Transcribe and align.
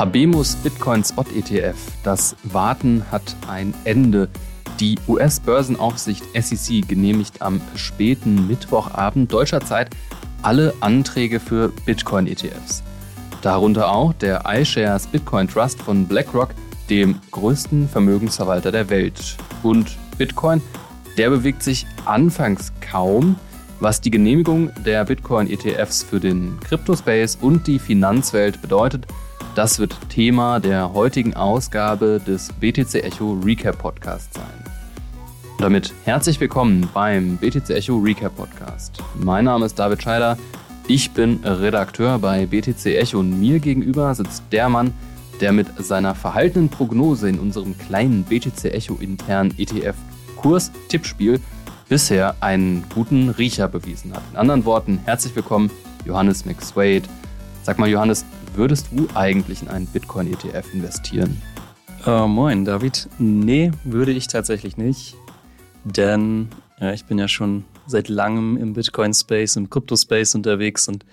Habemus 0.00 0.56
Bitcoin 0.56 1.04
Spot 1.04 1.26
ETF. 1.36 1.76
Das 2.04 2.34
Warten 2.42 3.04
hat 3.10 3.36
ein 3.46 3.74
Ende. 3.84 4.30
Die 4.80 4.98
US-Börsenaufsicht 5.06 6.24
SEC 6.32 6.88
genehmigt 6.88 7.42
am 7.42 7.60
späten 7.74 8.48
Mittwochabend 8.48 9.30
deutscher 9.30 9.60
Zeit 9.60 9.90
alle 10.40 10.72
Anträge 10.80 11.38
für 11.38 11.70
Bitcoin-ETFs. 11.84 12.82
Darunter 13.42 13.92
auch 13.92 14.14
der 14.14 14.44
iShares 14.46 15.06
Bitcoin 15.06 15.48
Trust 15.48 15.82
von 15.82 16.06
BlackRock, 16.06 16.54
dem 16.88 17.20
größten 17.30 17.86
Vermögensverwalter 17.86 18.72
der 18.72 18.88
Welt. 18.88 19.36
Und 19.62 19.98
Bitcoin, 20.16 20.62
der 21.18 21.28
bewegt 21.28 21.62
sich 21.62 21.84
anfangs 22.06 22.72
kaum, 22.80 23.36
was 23.80 24.00
die 24.00 24.10
Genehmigung 24.10 24.70
der 24.82 25.04
Bitcoin-ETFs 25.04 26.02
für 26.04 26.20
den 26.20 26.58
Crypto-Space 26.60 27.36
und 27.38 27.66
die 27.66 27.78
Finanzwelt 27.78 28.62
bedeutet, 28.62 29.06
das 29.54 29.78
wird 29.78 29.96
Thema 30.08 30.60
der 30.60 30.92
heutigen 30.92 31.34
Ausgabe 31.34 32.20
des 32.24 32.52
BTC 32.52 32.94
Echo 32.96 33.38
Recap 33.44 33.78
Podcasts 33.78 34.34
sein. 34.36 34.44
Und 35.52 35.62
damit 35.62 35.92
herzlich 36.04 36.40
willkommen 36.40 36.88
beim 36.94 37.36
BTC 37.36 37.70
Echo 37.70 37.98
Recap 37.98 38.36
Podcast. 38.36 39.02
Mein 39.16 39.44
Name 39.46 39.66
ist 39.66 39.78
David 39.78 40.02
Scheider. 40.02 40.38
Ich 40.86 41.10
bin 41.10 41.40
Redakteur 41.44 42.18
bei 42.18 42.46
BTC 42.46 42.86
Echo 42.86 43.18
und 43.18 43.38
mir 43.40 43.58
gegenüber 43.58 44.14
sitzt 44.14 44.44
der 44.52 44.68
Mann, 44.68 44.94
der 45.40 45.52
mit 45.52 45.66
seiner 45.84 46.14
verhaltenen 46.14 46.68
Prognose 46.68 47.28
in 47.28 47.38
unserem 47.38 47.76
kleinen 47.76 48.24
BTC 48.24 48.66
Echo 48.66 48.96
internen 49.00 49.54
ETF 49.58 49.96
Kurs 50.36 50.70
Tippspiel 50.88 51.40
bisher 51.88 52.36
einen 52.40 52.84
guten 52.94 53.30
Riecher 53.30 53.68
bewiesen 53.68 54.14
hat. 54.14 54.22
In 54.30 54.36
anderen 54.36 54.64
Worten, 54.64 55.00
herzlich 55.04 55.34
willkommen, 55.34 55.70
Johannes 56.04 56.44
McSwade. 56.44 57.02
Sag 57.62 57.78
mal, 57.78 57.88
Johannes, 57.88 58.24
würdest 58.54 58.88
du 58.92 59.08
eigentlich 59.14 59.62
in 59.62 59.68
einen 59.68 59.86
Bitcoin-ETF 59.86 60.74
investieren? 60.74 61.40
Uh, 62.06 62.26
moin, 62.26 62.64
David. 62.64 63.08
Nee, 63.18 63.72
würde 63.84 64.12
ich 64.12 64.26
tatsächlich 64.26 64.76
nicht. 64.76 65.16
Denn 65.84 66.48
ja, 66.80 66.92
ich 66.92 67.04
bin 67.04 67.18
ja 67.18 67.28
schon 67.28 67.64
seit 67.86 68.08
langem 68.08 68.56
im 68.56 68.72
Bitcoin-Space, 68.72 69.56
im 69.56 69.68
Crypto-Space 69.68 70.34
unterwegs 70.34 70.88
und 70.88 71.04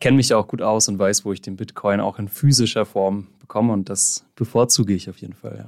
kenne 0.00 0.16
mich 0.16 0.32
auch 0.34 0.46
gut 0.46 0.62
aus 0.62 0.88
und 0.88 0.98
weiß, 0.98 1.24
wo 1.24 1.32
ich 1.32 1.40
den 1.40 1.56
Bitcoin 1.56 2.00
auch 2.00 2.18
in 2.18 2.28
physischer 2.28 2.86
Form 2.86 3.26
bekomme. 3.40 3.72
Und 3.72 3.88
das 3.88 4.24
bevorzuge 4.36 4.94
ich 4.94 5.10
auf 5.10 5.18
jeden 5.18 5.34
Fall, 5.34 5.56
ja. 5.58 5.66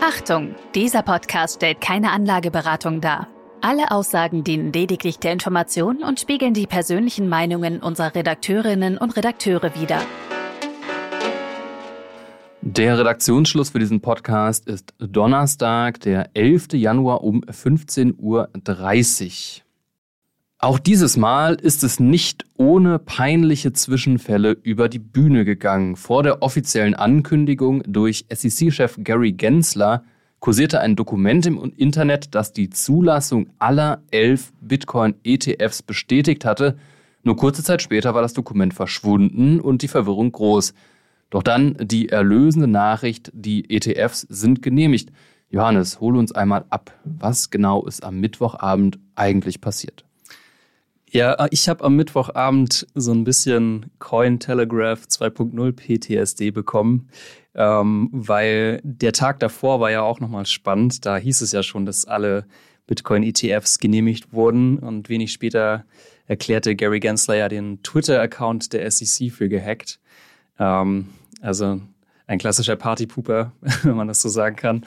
Achtung, 0.00 0.54
dieser 0.74 1.02
Podcast 1.02 1.56
stellt 1.56 1.80
keine 1.80 2.10
Anlageberatung 2.12 3.00
dar. 3.00 3.28
Alle 3.60 3.90
Aussagen 3.90 4.44
dienen 4.44 4.72
lediglich 4.72 5.18
der 5.18 5.32
Information 5.32 6.04
und 6.04 6.20
spiegeln 6.20 6.54
die 6.54 6.68
persönlichen 6.68 7.28
Meinungen 7.28 7.80
unserer 7.80 8.14
Redakteurinnen 8.14 8.98
und 8.98 9.16
Redakteure 9.16 9.74
wider. 9.74 10.00
Der 12.60 12.98
Redaktionsschluss 12.98 13.70
für 13.70 13.80
diesen 13.80 14.00
Podcast 14.00 14.68
ist 14.68 14.94
Donnerstag, 14.98 15.98
der 16.00 16.30
11. 16.34 16.74
Januar 16.74 17.24
um 17.24 17.40
15.30 17.40 18.14
Uhr. 18.18 18.48
Auch 20.60 20.78
dieses 20.78 21.16
Mal 21.16 21.54
ist 21.54 21.82
es 21.82 21.98
nicht 21.98 22.44
ohne 22.56 23.00
peinliche 23.00 23.72
Zwischenfälle 23.72 24.52
über 24.52 24.88
die 24.88 25.00
Bühne 25.00 25.44
gegangen. 25.44 25.96
Vor 25.96 26.22
der 26.22 26.42
offiziellen 26.42 26.94
Ankündigung 26.94 27.82
durch 27.86 28.26
SEC-Chef 28.28 28.98
Gary 29.02 29.32
Gensler 29.32 30.04
kursierte 30.40 30.80
ein 30.80 30.96
Dokument 30.96 31.46
im 31.46 31.72
Internet, 31.76 32.34
das 32.34 32.52
die 32.52 32.70
Zulassung 32.70 33.50
aller 33.58 34.02
elf 34.10 34.52
Bitcoin-ETFs 34.60 35.82
bestätigt 35.82 36.44
hatte. 36.44 36.78
Nur 37.24 37.36
kurze 37.36 37.62
Zeit 37.62 37.82
später 37.82 38.14
war 38.14 38.22
das 38.22 38.32
Dokument 38.32 38.72
verschwunden 38.74 39.60
und 39.60 39.82
die 39.82 39.88
Verwirrung 39.88 40.32
groß. 40.32 40.74
Doch 41.30 41.42
dann 41.42 41.76
die 41.80 42.08
erlösende 42.08 42.68
Nachricht, 42.68 43.30
die 43.34 43.68
ETFs 43.68 44.22
sind 44.22 44.62
genehmigt. 44.62 45.10
Johannes, 45.50 46.00
hole 46.00 46.18
uns 46.18 46.32
einmal 46.32 46.64
ab. 46.70 46.92
Was 47.04 47.50
genau 47.50 47.84
ist 47.86 48.04
am 48.04 48.20
Mittwochabend 48.20 48.98
eigentlich 49.14 49.60
passiert? 49.60 50.04
Ja, 51.10 51.46
ich 51.50 51.70
habe 51.70 51.84
am 51.84 51.96
Mittwochabend 51.96 52.86
so 52.94 53.12
ein 53.12 53.24
bisschen 53.24 53.86
Cointelegraph 53.98 55.04
2.0 55.04 55.72
PTSD 55.72 56.50
bekommen, 56.50 57.08
ähm, 57.58 58.08
weil 58.12 58.80
der 58.84 59.12
Tag 59.12 59.40
davor 59.40 59.80
war 59.80 59.90
ja 59.90 60.02
auch 60.02 60.20
nochmal 60.20 60.46
spannend. 60.46 61.04
Da 61.04 61.16
hieß 61.16 61.40
es 61.40 61.50
ja 61.50 61.64
schon, 61.64 61.84
dass 61.84 62.04
alle 62.04 62.46
Bitcoin-ETFs 62.86 63.80
genehmigt 63.80 64.32
wurden 64.32 64.78
und 64.78 65.08
wenig 65.08 65.32
später 65.32 65.84
erklärte 66.28 66.76
Gary 66.76 67.00
Gensler 67.00 67.34
ja 67.34 67.48
den 67.48 67.82
Twitter-Account 67.82 68.72
der 68.72 68.88
SEC 68.88 69.32
für 69.32 69.48
gehackt. 69.48 69.98
Ähm, 70.60 71.08
also 71.40 71.80
ein 72.28 72.38
klassischer 72.38 72.76
Partypooper, 72.76 73.50
wenn 73.82 73.96
man 73.96 74.06
das 74.06 74.22
so 74.22 74.28
sagen 74.28 74.54
kann. 74.54 74.86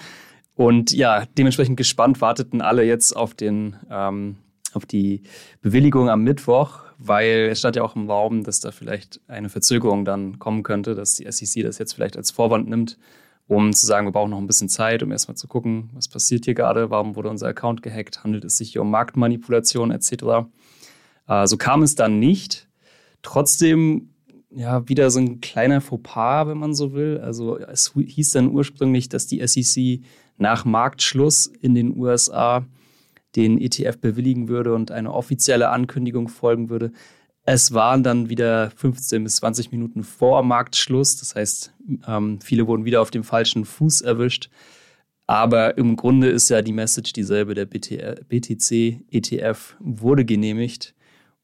Und 0.56 0.94
ja, 0.94 1.26
dementsprechend 1.38 1.76
gespannt 1.76 2.22
warteten 2.22 2.62
alle 2.62 2.86
jetzt 2.86 3.18
auf 3.18 3.34
den 3.34 3.76
ähm, 3.90 4.38
auf 4.74 4.86
die 4.86 5.24
Bewilligung 5.62 6.10
am 6.10 6.24
Mittwoch, 6.24 6.84
weil 7.04 7.50
es 7.52 7.60
stand 7.60 7.76
ja 7.76 7.84
auch 7.84 7.96
im 7.96 8.10
Raum, 8.10 8.44
dass 8.44 8.60
da 8.60 8.72
vielleicht 8.72 9.20
eine 9.28 9.50
Verzögerung 9.50 10.06
dann 10.06 10.38
kommen 10.38 10.62
könnte, 10.62 10.94
dass 10.94 11.16
die 11.16 11.30
SEC 11.30 11.64
das 11.64 11.80
jetzt 11.80 11.94
vielleicht 11.94 12.16
als 12.16 12.30
Vorwand 12.30 12.70
nimmt, 12.70 12.98
um 13.48 13.74
zu 13.74 13.86
sagen, 13.86 14.06
wir 14.06 14.12
brauchen 14.12 14.30
noch 14.30 14.38
ein 14.38 14.48
bisschen 14.48 14.70
Zeit, 14.70 15.02
um 15.02 15.12
erstmal 15.12 15.36
zu 15.36 15.48
gucken, 15.48 15.90
was 15.94 16.08
passiert 16.08 16.46
hier 16.46 16.54
gerade, 16.54 16.90
warum 16.92 17.16
wurde 17.16 17.30
unser 17.30 17.48
Account 17.48 17.82
gehackt, 17.82 18.24
handelt 18.24 18.46
es 18.46 18.58
sich 18.58 18.74
hier 18.74 18.82
um 18.82 18.92
Marktmanipulation 18.92 19.92
etc. 19.92 20.12
Äh, 21.28 21.48
so 21.48 21.58
kam 21.58 21.82
es 21.82 21.96
dann 21.96 22.20
nicht. 22.20 22.68
Trotzdem 23.24 24.10
ja, 24.52 24.88
wieder 24.88 25.10
so 25.10 25.20
ein 25.20 25.42
kleiner 25.42 25.82
Fauxpas, 25.82 26.48
wenn 26.48 26.58
man 26.58 26.76
so 26.76 26.94
will. 26.94 27.20
Also 27.20 27.58
es 27.58 27.94
hieß 27.96 28.32
dann 28.32 28.52
ursprünglich, 28.52 29.10
dass 29.10 29.26
die 29.26 29.46
SEC 29.46 30.02
nach 30.38 30.66
Marktschluss 30.66 31.48
in 31.48 31.74
den 31.74 31.98
USA 31.98 32.66
den 33.36 33.60
ETF 33.60 33.98
bewilligen 33.98 34.48
würde 34.48 34.74
und 34.74 34.92
eine 34.92 35.14
offizielle 35.14 35.70
Ankündigung 35.70 36.28
folgen 36.28 36.70
würde. 36.70 36.92
Es 37.44 37.74
waren 37.74 38.04
dann 38.04 38.30
wieder 38.30 38.72
15 38.72 39.24
bis 39.24 39.38
20 39.38 39.72
Minuten 39.72 40.04
vor 40.04 40.44
Marktschluss. 40.44 41.18
Das 41.18 41.36
heißt, 41.36 41.74
ähm, 42.08 42.40
viele 42.42 42.68
wurden 42.68 42.86
wieder 42.86 43.02
auf 43.02 43.10
dem 43.12 43.24
falschen 43.24 43.66
Fuß 43.66 44.02
erwischt. 44.02 44.50
Aber 45.26 45.78
im 45.78 45.96
Grunde 45.96 46.30
ist 46.30 46.50
ja 46.50 46.62
die 46.62 46.74
Message 46.74 47.14
dieselbe. 47.14 47.54
Der 47.56 47.66
BTC-ETF 47.66 48.58
wurde 49.80 50.26
genehmigt. 50.26 50.94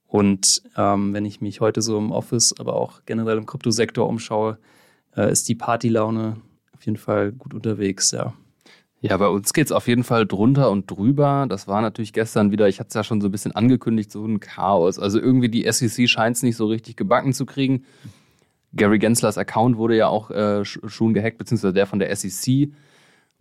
Und 0.06 0.62
ähm, 0.78 1.14
wenn 1.14 1.26
ich 1.26 1.42
mich 1.42 1.62
heute 1.62 1.82
so 1.82 1.98
im 1.98 2.12
Office, 2.12 2.54
aber 2.60 2.76
auch 2.76 3.02
generell 3.06 3.38
im 3.38 3.46
Kryptosektor 3.46 4.08
umschaue, 4.08 4.58
äh, 5.16 5.32
ist 5.32 5.50
die 5.50 5.56
Partylaune 5.56 6.38
auf 6.74 6.86
jeden 6.86 6.98
Fall 6.98 7.32
gut 7.32 7.54
unterwegs, 7.54 8.12
ja. 8.12 8.34
Ja, 9.00 9.16
bei 9.18 9.28
uns 9.28 9.54
geht 9.54 9.68
es 9.68 9.72
auf 9.72 9.88
jeden 9.88 10.04
Fall 10.04 10.26
drunter 10.26 10.72
und 10.72 10.90
drüber. 10.90 11.46
Das 11.48 11.68
war 11.68 11.82
natürlich 11.82 12.14
gestern 12.14 12.52
wieder, 12.52 12.68
ich 12.68 12.80
hatte 12.80 12.88
es 12.90 12.94
ja 12.96 13.04
schon 13.04 13.22
so 13.22 13.28
ein 13.28 13.32
bisschen 13.32 13.52
angekündigt, 13.52 14.12
so 14.12 14.26
ein 14.26 14.40
Chaos. 14.40 14.98
Also 14.98 15.20
irgendwie 15.20 15.50
die 15.50 15.72
SEC 15.72 16.10
scheint 16.10 16.36
es 16.36 16.44
nicht 16.44 16.56
so 16.56 16.66
richtig 16.66 16.96
gebacken 16.96 17.34
zu 17.34 17.46
kriegen. 17.46 17.86
Gary 18.74 18.98
Genslers 18.98 19.38
Account 19.38 19.78
wurde 19.78 19.96
ja 19.96 20.08
auch 20.08 20.32
äh, 20.32 20.66
schon 20.66 21.14
gehackt, 21.14 21.38
beziehungsweise 21.38 21.74
der 21.74 21.86
von 21.86 22.00
der 22.00 22.16
SEC. 22.16 22.72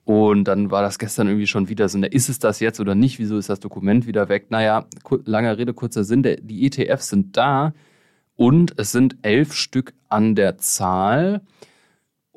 Und 0.05 0.45
dann 0.45 0.71
war 0.71 0.83
das 0.83 0.99
gestern 0.99 1.27
irgendwie 1.27 1.47
schon 1.47 1.69
wieder 1.69 1.89
so, 1.89 1.99
ist 1.99 2.29
es 2.29 2.39
das 2.39 2.61
jetzt 2.61 2.79
oder 2.79 2.95
nicht? 2.95 3.19
Wieso 3.19 3.39
ist 3.39 3.49
das 3.49 3.59
Dokument 3.59 4.07
wieder 4.07 4.29
weg? 4.29 4.51
Naja, 4.51 4.87
langer 5.25 5.59
Rede, 5.59 5.75
kurzer 5.75 6.05
Sinn, 6.05 6.23
der, 6.23 6.37
die 6.37 6.67
ETFs 6.67 7.09
sind 7.09 7.37
da 7.37 7.73
und 8.37 8.75
es 8.77 8.93
sind 8.93 9.17
elf 9.23 9.55
Stück 9.55 9.95
an 10.09 10.35
der 10.35 10.59
Zahl. 10.59 11.41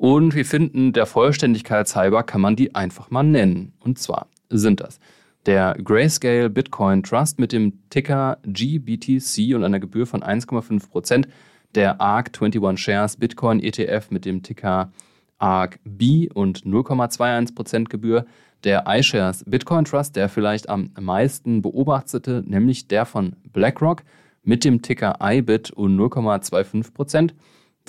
Und 0.00 0.34
wir 0.34 0.46
finden, 0.46 0.94
der 0.94 1.04
Vollständigkeit 1.04 1.94
halber 1.94 2.22
kann 2.22 2.40
man 2.40 2.56
die 2.56 2.74
einfach 2.74 3.10
mal 3.10 3.22
nennen. 3.22 3.74
Und 3.80 3.98
zwar 3.98 4.28
sind 4.48 4.80
das 4.80 4.98
der 5.44 5.76
Grayscale 5.84 6.48
Bitcoin 6.48 7.02
Trust 7.02 7.38
mit 7.38 7.52
dem 7.52 7.86
Ticker 7.90 8.38
GBTC 8.46 9.54
und 9.54 9.62
einer 9.62 9.78
Gebühr 9.78 10.06
von 10.06 10.22
1,5 10.22 10.88
Prozent, 10.88 11.28
der 11.74 12.00
ARC 12.00 12.30
21 12.34 12.82
Shares 12.82 13.18
Bitcoin 13.18 13.62
ETF 13.62 14.10
mit 14.10 14.24
dem 14.24 14.42
Ticker 14.42 14.90
ARC-B 15.36 16.30
und 16.32 16.64
0,21 16.64 17.54
Prozent 17.54 17.90
Gebühr, 17.90 18.24
der 18.64 18.84
iShares 18.86 19.44
Bitcoin 19.46 19.84
Trust, 19.84 20.16
der 20.16 20.30
vielleicht 20.30 20.70
am 20.70 20.92
meisten 20.98 21.60
beobachtete, 21.60 22.42
nämlich 22.46 22.88
der 22.88 23.04
von 23.04 23.36
BlackRock 23.52 24.02
mit 24.44 24.64
dem 24.64 24.80
Ticker 24.80 25.18
IBIT 25.22 25.72
und 25.72 25.98
0,25 25.98 26.94
Prozent 26.94 27.34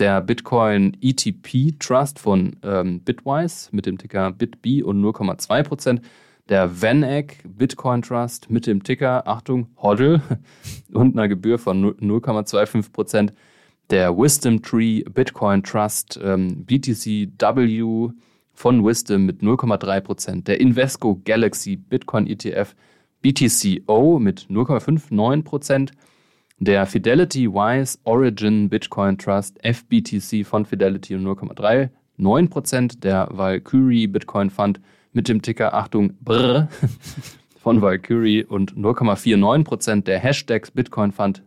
der 0.01 0.19
Bitcoin 0.19 0.97
ETP 0.99 1.77
Trust 1.79 2.17
von 2.17 2.55
ähm, 2.63 3.01
Bitwise 3.01 3.69
mit 3.71 3.85
dem 3.85 3.99
Ticker 3.99 4.31
BitB 4.31 4.83
und 4.83 4.99
0,2%, 4.99 6.01
der 6.49 6.81
VanEck 6.81 7.43
Bitcoin 7.45 8.01
Trust 8.01 8.49
mit 8.49 8.65
dem 8.65 8.81
Ticker, 8.81 9.27
Achtung, 9.27 9.67
HODL 9.79 10.19
und 10.91 11.15
einer 11.15 11.27
Gebühr 11.27 11.59
von 11.59 11.93
0,25%, 11.99 13.29
der 13.91 14.17
Wisdom 14.17 14.63
Tree 14.63 15.03
Bitcoin 15.03 15.61
Trust 15.61 16.19
ähm, 16.23 16.65
BTCW 16.65 18.09
von 18.53 18.83
Wisdom 18.83 19.27
mit 19.27 19.41
0,3%, 19.43 20.45
der 20.45 20.59
Invesco 20.59 21.21
Galaxy 21.23 21.75
Bitcoin 21.75 22.25
ETF 22.25 22.73
BTCO 23.21 24.17
mit 24.17 24.47
0,59%, 24.49 25.91
Der 26.63 26.85
Fidelity 26.85 27.51
Wise 27.51 27.97
Origin 28.03 28.69
Bitcoin 28.69 29.17
Trust 29.17 29.57
FBTC 29.63 30.45
von 30.45 30.63
Fidelity 30.63 31.15
0,39%. 31.15 32.99
Der 32.99 33.27
Valkyrie 33.31 34.05
Bitcoin 34.05 34.51
Fund 34.51 34.79
mit 35.11 35.27
dem 35.27 35.41
Ticker, 35.41 35.73
Achtung, 35.73 36.13
brr, 36.21 36.69
von 37.57 37.81
Valkyrie 37.81 38.43
und 38.43 38.75
0,49%. 38.75 40.03
Der 40.03 40.19
Hashtags 40.19 40.69
Bitcoin 40.69 41.11
Fund 41.11 41.41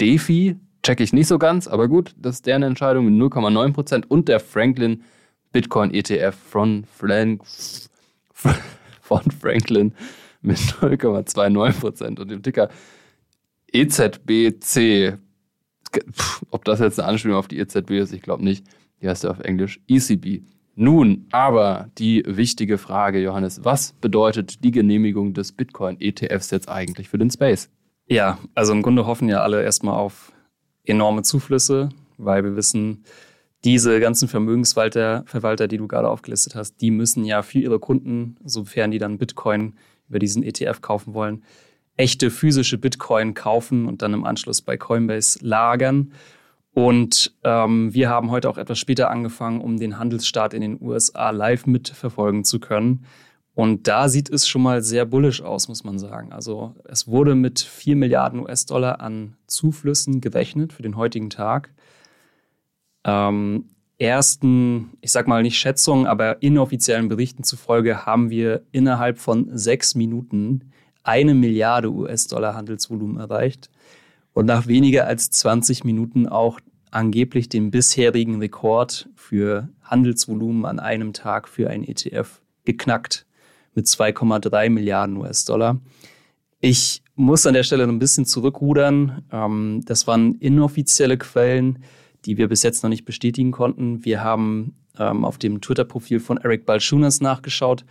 DeFi, 0.00 0.56
check 0.82 1.00
ich 1.00 1.12
nicht 1.12 1.26
so 1.26 1.38
ganz, 1.38 1.68
aber 1.68 1.86
gut, 1.86 2.14
das 2.16 2.36
ist 2.36 2.46
deren 2.46 2.62
Entscheidung 2.62 3.04
mit 3.04 3.32
0,9%. 3.32 4.06
Und 4.08 4.28
der 4.28 4.40
Franklin 4.40 5.02
Bitcoin 5.52 5.92
ETF 5.92 6.34
von, 6.34 6.84
Frank, 6.90 7.42
von 9.02 9.22
Franklin 9.38 9.92
mit 10.40 10.56
0,29% 10.56 12.18
und 12.18 12.30
dem 12.30 12.42
Ticker 12.42 12.70
EZBC. 13.72 15.18
ob 16.50 16.64
das 16.64 16.80
jetzt 16.80 17.00
eine 17.00 17.08
Anspielung 17.08 17.36
auf 17.36 17.48
die 17.48 17.58
EZB 17.58 17.92
ist, 17.92 18.12
ich 18.12 18.22
glaube 18.22 18.44
nicht. 18.44 18.64
Die 19.00 19.08
heißt 19.08 19.24
ja 19.24 19.30
auf 19.30 19.40
Englisch 19.40 19.80
ECB. 19.88 20.42
Nun, 20.76 21.26
aber 21.30 21.90
die 21.98 22.22
wichtige 22.26 22.78
Frage, 22.78 23.20
Johannes, 23.20 23.64
was 23.64 23.92
bedeutet 23.92 24.64
die 24.64 24.70
Genehmigung 24.70 25.34
des 25.34 25.52
Bitcoin-ETFs 25.52 26.50
jetzt 26.50 26.68
eigentlich 26.68 27.08
für 27.08 27.18
den 27.18 27.30
Space? 27.30 27.68
Ja, 28.06 28.38
also 28.54 28.72
im 28.72 28.82
Grunde 28.82 29.06
hoffen 29.06 29.28
ja 29.28 29.42
alle 29.42 29.62
erstmal 29.62 29.98
auf 29.98 30.32
enorme 30.84 31.22
Zuflüsse, 31.22 31.90
weil 32.18 32.44
wir 32.44 32.56
wissen, 32.56 33.04
diese 33.64 34.00
ganzen 34.00 34.26
Vermögensverwalter, 34.26 35.24
Verwalter, 35.26 35.68
die 35.68 35.76
du 35.76 35.86
gerade 35.86 36.08
aufgelistet 36.08 36.54
hast, 36.54 36.80
die 36.80 36.90
müssen 36.90 37.24
ja 37.24 37.42
für 37.42 37.58
ihre 37.58 37.78
Kunden, 37.78 38.36
sofern 38.42 38.90
die 38.90 38.98
dann 38.98 39.18
Bitcoin 39.18 39.74
über 40.08 40.18
diesen 40.18 40.42
ETF 40.42 40.80
kaufen 40.80 41.14
wollen, 41.14 41.42
echte 42.00 42.30
physische 42.30 42.78
Bitcoin 42.78 43.34
kaufen 43.34 43.84
und 43.84 44.00
dann 44.00 44.14
im 44.14 44.24
Anschluss 44.24 44.62
bei 44.62 44.78
Coinbase 44.78 45.38
lagern. 45.42 46.12
Und 46.72 47.34
ähm, 47.44 47.92
wir 47.92 48.08
haben 48.08 48.30
heute 48.30 48.48
auch 48.48 48.56
etwas 48.56 48.78
später 48.78 49.10
angefangen, 49.10 49.60
um 49.60 49.76
den 49.76 49.98
Handelsstart 49.98 50.54
in 50.54 50.62
den 50.62 50.80
USA 50.80 51.28
live 51.28 51.66
mitverfolgen 51.66 52.42
zu 52.44 52.58
können. 52.58 53.04
Und 53.54 53.86
da 53.86 54.08
sieht 54.08 54.30
es 54.30 54.48
schon 54.48 54.62
mal 54.62 54.82
sehr 54.82 55.04
bullisch 55.04 55.42
aus, 55.42 55.68
muss 55.68 55.84
man 55.84 55.98
sagen. 55.98 56.32
Also 56.32 56.74
es 56.84 57.06
wurde 57.06 57.34
mit 57.34 57.60
4 57.60 57.96
Milliarden 57.96 58.40
US-Dollar 58.40 59.00
an 59.00 59.36
Zuflüssen 59.46 60.22
gerechnet 60.22 60.72
für 60.72 60.82
den 60.82 60.96
heutigen 60.96 61.28
Tag. 61.28 61.68
Ähm, 63.04 63.66
ersten, 63.98 64.92
ich 65.02 65.12
sag 65.12 65.28
mal 65.28 65.42
nicht 65.42 65.58
Schätzungen, 65.58 66.06
aber 66.06 66.42
inoffiziellen 66.42 67.10
Berichten 67.10 67.44
zufolge 67.44 68.06
haben 68.06 68.30
wir 68.30 68.62
innerhalb 68.72 69.18
von 69.18 69.50
sechs 69.52 69.94
Minuten 69.94 70.70
eine 71.02 71.34
Milliarde 71.34 71.90
US-Dollar 71.90 72.54
Handelsvolumen 72.54 73.18
erreicht 73.18 73.70
und 74.32 74.46
nach 74.46 74.66
weniger 74.66 75.06
als 75.06 75.30
20 75.30 75.84
Minuten 75.84 76.28
auch 76.28 76.60
angeblich 76.90 77.48
den 77.48 77.70
bisherigen 77.70 78.38
Rekord 78.38 79.08
für 79.14 79.68
Handelsvolumen 79.82 80.64
an 80.64 80.78
einem 80.78 81.12
Tag 81.12 81.48
für 81.48 81.70
ein 81.70 81.84
ETF 81.84 82.40
geknackt 82.64 83.26
mit 83.74 83.86
2,3 83.86 84.70
Milliarden 84.70 85.16
US-Dollar. 85.16 85.80
Ich 86.60 87.02
muss 87.14 87.46
an 87.46 87.54
der 87.54 87.62
Stelle 87.62 87.84
ein 87.84 87.98
bisschen 87.98 88.26
zurückrudern. 88.26 89.24
Ähm, 89.30 89.82
das 89.84 90.06
waren 90.06 90.34
inoffizielle 90.36 91.16
Quellen 91.16 91.78
die 92.24 92.36
wir 92.36 92.48
bis 92.48 92.62
jetzt 92.62 92.82
noch 92.82 92.90
nicht 92.90 93.04
bestätigen 93.04 93.50
konnten. 93.50 94.04
Wir 94.04 94.22
haben 94.22 94.74
ähm, 94.98 95.24
auf 95.24 95.38
dem 95.38 95.60
Twitter-Profil 95.60 96.20
von 96.20 96.38
Eric 96.38 96.66
Balchunas 96.66 97.20
nachgeschaut. 97.20 97.84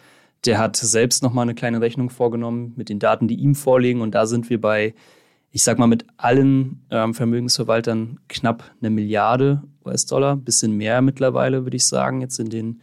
Der 0.45 0.57
hat 0.57 0.77
selbst 0.77 1.21
nochmal 1.23 1.43
eine 1.43 1.55
kleine 1.55 1.81
Rechnung 1.81 2.09
vorgenommen 2.09 2.73
mit 2.75 2.89
den 2.89 2.99
Daten, 2.99 3.27
die 3.27 3.35
ihm 3.35 3.55
vorliegen. 3.55 4.01
Und 4.01 4.15
da 4.15 4.25
sind 4.25 4.49
wir 4.49 4.59
bei, 4.61 4.93
ich 5.51 5.63
sag 5.63 5.79
mal, 5.79 5.87
mit 5.87 6.05
allen 6.17 6.85
ähm, 6.89 7.13
Vermögensverwaltern 7.13 8.19
knapp 8.29 8.63
eine 8.79 8.89
Milliarde 8.89 9.63
US-Dollar, 9.85 10.35
bisschen 10.37 10.77
mehr 10.77 11.01
mittlerweile, 11.01 11.65
würde 11.65 11.77
ich 11.77 11.85
sagen, 11.85 12.21
jetzt 12.21 12.39
in 12.39 12.49
den 12.49 12.81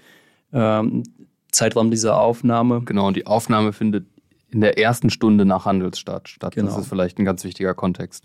ähm, 0.52 1.02
Zeitraum 1.50 1.90
dieser 1.90 2.20
Aufnahme. 2.20 2.82
Genau, 2.84 3.06
und 3.08 3.16
die 3.16 3.26
Aufnahme 3.26 3.72
findet 3.72 4.06
in 4.50 4.60
der 4.60 4.78
ersten 4.78 5.10
Stunde 5.10 5.44
nach 5.44 5.64
Handelsstart 5.64 6.28
statt. 6.28 6.54
Genau. 6.54 6.68
Das 6.68 6.78
ist 6.78 6.88
vielleicht 6.88 7.18
ein 7.18 7.24
ganz 7.24 7.44
wichtiger 7.44 7.74
Kontext. 7.74 8.24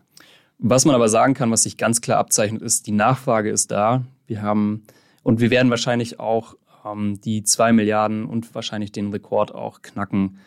Was 0.60 0.86
man 0.86 0.94
aber 0.94 1.10
sagen 1.10 1.34
kann, 1.34 1.50
was 1.50 1.64
sich 1.64 1.78
ganz 1.78 2.02
klar 2.02 2.20
abzeichnet, 2.20 2.62
ist, 2.62 2.86
die 2.86 2.92
Nachfrage 2.92 3.50
ist 3.50 3.72
da. 3.72 4.04
Wir 4.28 4.42
haben, 4.42 4.84
und 5.24 5.40
wir 5.40 5.50
werden 5.50 5.70
wahrscheinlich 5.72 6.20
auch 6.20 6.56
ähm, 6.86 7.20
die 7.22 7.44
zwei 7.44 7.72
Milliarden 7.74 8.26
und 8.26 8.54
wahrscheinlich 8.56 8.92
den 8.92 9.12
Rekord 9.12 9.54
auch 9.54 9.82
knacken, 9.82 10.38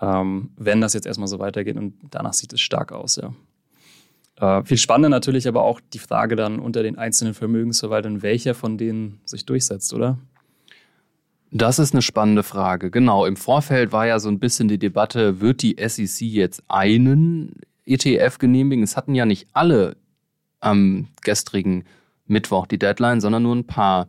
ähm, 0.00 0.50
wenn 0.56 0.80
das 0.80 0.94
jetzt 0.94 1.06
erstmal 1.06 1.28
so 1.28 1.38
weitergeht. 1.38 1.76
Und 1.76 1.94
danach 2.10 2.34
sieht 2.34 2.52
es 2.52 2.60
stark 2.60 2.92
aus, 2.92 3.16
ja. 3.16 3.32
Äh, 4.40 4.64
viel 4.64 4.78
spannender 4.78 5.08
natürlich 5.08 5.48
aber 5.48 5.62
auch 5.62 5.80
die 5.92 5.98
Frage 5.98 6.36
dann 6.36 6.60
unter 6.60 6.82
den 6.82 6.96
einzelnen 6.96 7.34
Vermögensverwaltern, 7.34 8.22
welcher 8.22 8.54
von 8.54 8.78
denen 8.78 9.20
sich 9.24 9.44
durchsetzt, 9.46 9.92
oder? 9.92 10.18
Das 11.50 11.78
ist 11.78 11.94
eine 11.94 12.02
spannende 12.02 12.42
Frage. 12.42 12.90
Genau, 12.90 13.24
im 13.24 13.36
Vorfeld 13.36 13.90
war 13.90 14.06
ja 14.06 14.20
so 14.20 14.28
ein 14.28 14.38
bisschen 14.38 14.68
die 14.68 14.78
Debatte, 14.78 15.40
wird 15.40 15.62
die 15.62 15.76
SEC 15.78 16.20
jetzt 16.20 16.62
einen 16.68 17.52
ETF 17.86 18.38
genehmigen. 18.38 18.84
Es 18.84 18.96
hatten 18.96 19.14
ja 19.14 19.24
nicht 19.24 19.48
alle 19.54 19.96
am 20.60 21.08
gestrigen 21.22 21.84
Mittwoch 22.26 22.66
die 22.66 22.78
Deadline, 22.78 23.20
sondern 23.20 23.42
nur 23.42 23.56
ein 23.56 23.66
paar. 23.66 24.08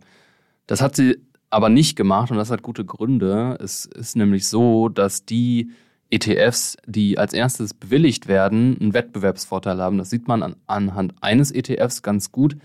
Das 0.67 0.81
hat 0.81 0.95
sie 0.95 1.17
aber 1.49 1.69
nicht 1.69 1.95
gemacht 1.95 2.31
und 2.31 2.37
das 2.37 2.51
hat 2.51 2.61
gute 2.61 2.85
Gründe. 2.85 3.57
Es 3.59 3.85
ist 3.85 4.15
nämlich 4.15 4.47
so, 4.47 4.89
dass 4.89 5.25
die 5.25 5.71
ETFs, 6.11 6.77
die 6.85 7.17
als 7.17 7.33
erstes 7.33 7.73
bewilligt 7.73 8.27
werden, 8.27 8.77
einen 8.79 8.93
Wettbewerbsvorteil 8.93 9.79
haben. 9.79 9.97
Das 9.97 10.09
sieht 10.09 10.27
man 10.27 10.43
an, 10.43 10.55
anhand 10.67 11.13
eines 11.21 11.51
ETFs 11.51 12.01
ganz 12.01 12.31
gut, 12.31 12.57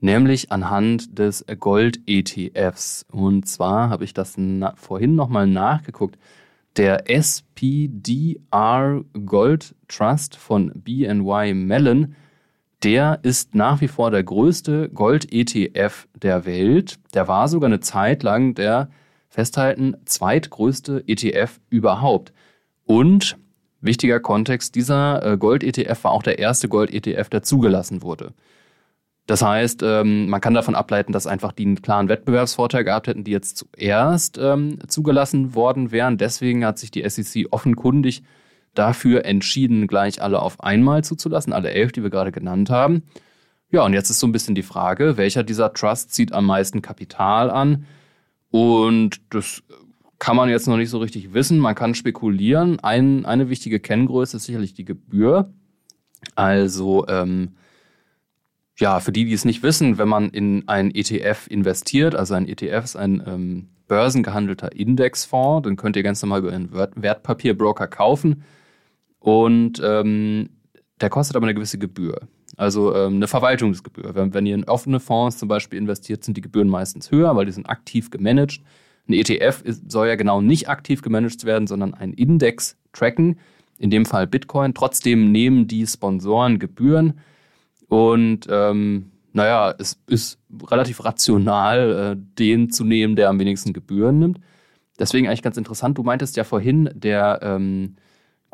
nämlich 0.00 0.52
anhand 0.52 1.18
des 1.18 1.44
Gold-ETFs. 1.46 3.06
Und 3.10 3.48
zwar 3.48 3.88
habe 3.88 4.04
ich 4.04 4.12
das 4.12 4.34
na, 4.36 4.74
vorhin 4.76 5.14
nochmal 5.14 5.46
nachgeguckt. 5.46 6.18
Der 6.76 7.08
SPDR 7.08 9.02
Gold 9.24 9.74
Trust 9.88 10.36
von 10.36 10.72
BNY 10.74 11.54
Mellon, 11.54 12.16
der 12.84 13.20
ist 13.22 13.54
nach 13.54 13.80
wie 13.80 13.88
vor 13.88 14.10
der 14.10 14.22
größte 14.22 14.90
Gold-ETF 14.90 16.06
der 16.14 16.44
Welt. 16.44 16.98
Der 17.14 17.26
war 17.26 17.48
sogar 17.48 17.68
eine 17.68 17.80
Zeit 17.80 18.22
lang 18.22 18.54
der 18.54 18.90
festhalten 19.28 19.96
zweitgrößte 20.04 21.02
ETF 21.06 21.60
überhaupt. 21.70 22.32
Und 22.84 23.36
wichtiger 23.80 24.20
Kontext, 24.20 24.74
dieser 24.74 25.24
äh, 25.24 25.36
Gold-ETF 25.38 26.04
war 26.04 26.12
auch 26.12 26.22
der 26.22 26.38
erste 26.38 26.68
Gold-ETF, 26.68 27.30
der 27.30 27.42
zugelassen 27.42 28.02
wurde. 28.02 28.34
Das 29.26 29.40
heißt, 29.40 29.82
ähm, 29.82 30.28
man 30.28 30.42
kann 30.42 30.52
davon 30.52 30.74
ableiten, 30.74 31.12
dass 31.12 31.26
einfach 31.26 31.52
die 31.52 31.64
einen 31.64 31.80
klaren 31.80 32.10
Wettbewerbsvorteil 32.10 32.84
gehabt 32.84 33.06
hätten, 33.06 33.24
die 33.24 33.30
jetzt 33.30 33.56
zuerst 33.56 34.38
ähm, 34.38 34.78
zugelassen 34.86 35.54
worden 35.54 35.90
wären. 35.90 36.18
Deswegen 36.18 36.64
hat 36.66 36.78
sich 36.78 36.90
die 36.90 37.08
SEC 37.08 37.46
offenkundig 37.50 38.22
dafür 38.74 39.24
entschieden, 39.24 39.86
gleich 39.86 40.22
alle 40.22 40.40
auf 40.40 40.60
einmal 40.62 41.04
zuzulassen, 41.04 41.52
alle 41.52 41.70
elf, 41.70 41.92
die 41.92 42.02
wir 42.02 42.10
gerade 42.10 42.32
genannt 42.32 42.70
haben. 42.70 43.02
Ja, 43.70 43.84
und 43.84 43.92
jetzt 43.92 44.10
ist 44.10 44.20
so 44.20 44.26
ein 44.26 44.32
bisschen 44.32 44.54
die 44.54 44.62
Frage, 44.62 45.16
welcher 45.16 45.42
dieser 45.42 45.72
Trusts 45.72 46.12
zieht 46.12 46.32
am 46.32 46.46
meisten 46.46 46.82
Kapital 46.82 47.50
an? 47.50 47.86
Und 48.50 49.20
das 49.30 49.62
kann 50.18 50.36
man 50.36 50.48
jetzt 50.48 50.68
noch 50.68 50.76
nicht 50.76 50.90
so 50.90 50.98
richtig 50.98 51.34
wissen. 51.34 51.58
Man 51.58 51.74
kann 51.74 51.94
spekulieren. 51.94 52.78
Ein, 52.80 53.26
eine 53.26 53.50
wichtige 53.50 53.80
Kenngröße 53.80 54.36
ist 54.36 54.44
sicherlich 54.44 54.74
die 54.74 54.84
Gebühr. 54.84 55.52
Also 56.36 57.06
ähm, 57.08 57.56
ja, 58.78 59.00
für 59.00 59.12
die, 59.12 59.24
die 59.24 59.32
es 59.32 59.44
nicht 59.44 59.62
wissen, 59.62 59.98
wenn 59.98 60.08
man 60.08 60.30
in 60.30 60.68
ein 60.68 60.94
ETF 60.94 61.46
investiert, 61.48 62.14
also 62.14 62.34
ein 62.34 62.48
ETF 62.48 62.84
ist 62.84 62.96
ein 62.96 63.22
ähm, 63.26 63.68
börsengehandelter 63.88 64.72
Indexfonds, 64.72 65.64
dann 65.64 65.76
könnt 65.76 65.96
ihr 65.96 66.02
ganz 66.02 66.22
normal 66.22 66.40
über 66.40 66.52
einen 66.52 66.70
Wertpapierbroker 66.72 67.86
kaufen 67.86 68.44
und 69.24 69.80
ähm, 69.82 70.50
der 71.00 71.08
kostet 71.08 71.34
aber 71.34 71.46
eine 71.46 71.54
gewisse 71.54 71.78
Gebühr, 71.78 72.28
also 72.58 72.94
ähm, 72.94 73.14
eine 73.14 73.26
Verwaltungsgebühr. 73.26 74.14
Wenn, 74.14 74.34
wenn 74.34 74.44
ihr 74.44 74.54
in 74.54 74.64
offene 74.64 75.00
Fonds 75.00 75.38
zum 75.38 75.48
Beispiel 75.48 75.78
investiert, 75.78 76.22
sind 76.22 76.36
die 76.36 76.42
Gebühren 76.42 76.68
meistens 76.68 77.10
höher, 77.10 77.34
weil 77.34 77.46
die 77.46 77.52
sind 77.52 77.66
aktiv 77.66 78.10
gemanagt. 78.10 78.60
Ein 79.08 79.14
ETF 79.14 79.62
ist, 79.62 79.90
soll 79.90 80.08
ja 80.08 80.16
genau 80.16 80.42
nicht 80.42 80.68
aktiv 80.68 81.00
gemanagt 81.00 81.46
werden, 81.46 81.66
sondern 81.66 81.94
einen 81.94 82.12
Index 82.12 82.76
tracken, 82.92 83.38
in 83.78 83.88
dem 83.88 84.04
Fall 84.04 84.26
Bitcoin. 84.26 84.74
Trotzdem 84.74 85.32
nehmen 85.32 85.68
die 85.68 85.86
Sponsoren 85.86 86.58
Gebühren 86.58 87.14
und 87.88 88.46
ähm, 88.50 89.10
naja, 89.32 89.74
es 89.78 89.98
ist 90.06 90.38
relativ 90.70 91.02
rational, 91.02 92.12
äh, 92.12 92.22
den 92.38 92.70
zu 92.70 92.84
nehmen, 92.84 93.16
der 93.16 93.30
am 93.30 93.38
wenigsten 93.38 93.72
Gebühren 93.72 94.18
nimmt. 94.18 94.38
Deswegen 94.98 95.28
eigentlich 95.28 95.42
ganz 95.42 95.56
interessant. 95.56 95.96
Du 95.96 96.02
meintest 96.02 96.36
ja 96.36 96.44
vorhin, 96.44 96.90
der 96.94 97.40
ähm, 97.42 97.96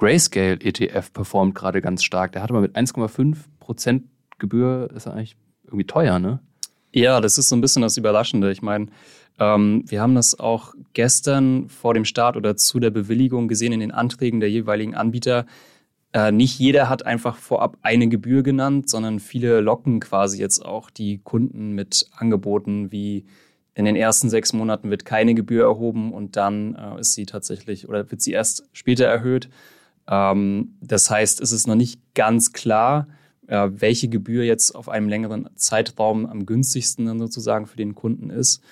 Grayscale 0.01 0.59
ETF 0.61 1.13
performt 1.13 1.55
gerade 1.55 1.83
ganz 1.83 2.03
stark. 2.03 2.33
Der 2.33 2.43
hat 2.43 2.51
aber 2.51 2.63
mit 2.63 2.75
1,5 2.75 3.37
Prozent 3.61 4.05
Gebühr, 4.39 4.91
ist 4.97 5.07
eigentlich 5.07 5.37
irgendwie 5.65 5.87
teuer, 5.87 6.19
ne? 6.19 6.41
Ja, 6.93 7.21
das 7.21 7.37
ist 7.37 7.51
so 7.51 7.55
ein 7.55 7.61
bisschen 7.61 7.83
das 7.83 7.99
Überraschende. 7.99 8.51
Ich 8.51 8.63
meine, 8.63 8.87
ähm, 9.39 9.85
wir 9.87 10.01
haben 10.01 10.15
das 10.15 10.41
auch 10.41 10.75
gestern 10.95 11.69
vor 11.69 11.93
dem 11.93 12.07
Start 12.07 12.37
oder 12.39 12.57
zu 12.57 12.81
der 12.81 12.91
Bewilligung 12.91 13.47
gesehen 13.47 13.73
in 13.75 13.81
den 13.81 13.93
Anträgen 13.93 14.41
der 14.41 14.51
jeweiligen 14.51 14.95
Anbieter 14.95 15.47
Äh, 16.13 16.33
nicht 16.33 16.59
jeder 16.59 16.89
hat 16.89 17.07
einfach 17.07 17.37
vorab 17.37 17.79
eine 17.83 18.09
Gebühr 18.09 18.43
genannt, 18.43 18.91
sondern 18.91 19.21
viele 19.21 19.61
locken 19.61 20.01
quasi 20.01 20.41
jetzt 20.41 20.65
auch 20.65 20.91
die 20.91 21.19
Kunden 21.19 21.73
mit 21.73 22.07
Angeboten 22.17 22.91
wie 22.91 23.27
in 23.75 23.85
den 23.85 23.95
ersten 23.95 24.29
sechs 24.29 24.53
Monaten 24.53 24.91
wird 24.91 25.05
keine 25.05 25.35
Gebühr 25.35 25.63
erhoben 25.65 26.13
und 26.13 26.37
dann 26.37 26.75
äh, 26.75 27.01
ist 27.01 27.15
sie 27.15 27.27
tatsächlich 27.27 27.89
oder 27.89 28.11
wird 28.11 28.23
sie 28.23 28.33
erst 28.33 28.69
später 28.73 29.05
erhöht. 29.07 29.49
Ähm, 30.11 30.77
das 30.83 31.09
heißt, 31.09 31.41
es 31.41 31.53
ist 31.53 31.67
noch 31.67 31.77
nicht 31.77 32.01
ganz 32.15 32.53
klar, 32.53 33.07
äh, 33.47 33.71
welche 33.73 34.09
Gebühr 34.09 34.45
jetzt 34.45 34.75
auf 34.75 34.89
einem 34.89 35.09
längeren 35.09 35.49
Zeitraum 35.55 36.27
am 36.27 36.45
günstigsten 36.45 37.07
dann 37.07 37.19
sozusagen 37.19 37.67
für 37.67 37.77
den 37.77 37.95
Kunden 37.95 38.29
ist. 38.29 38.63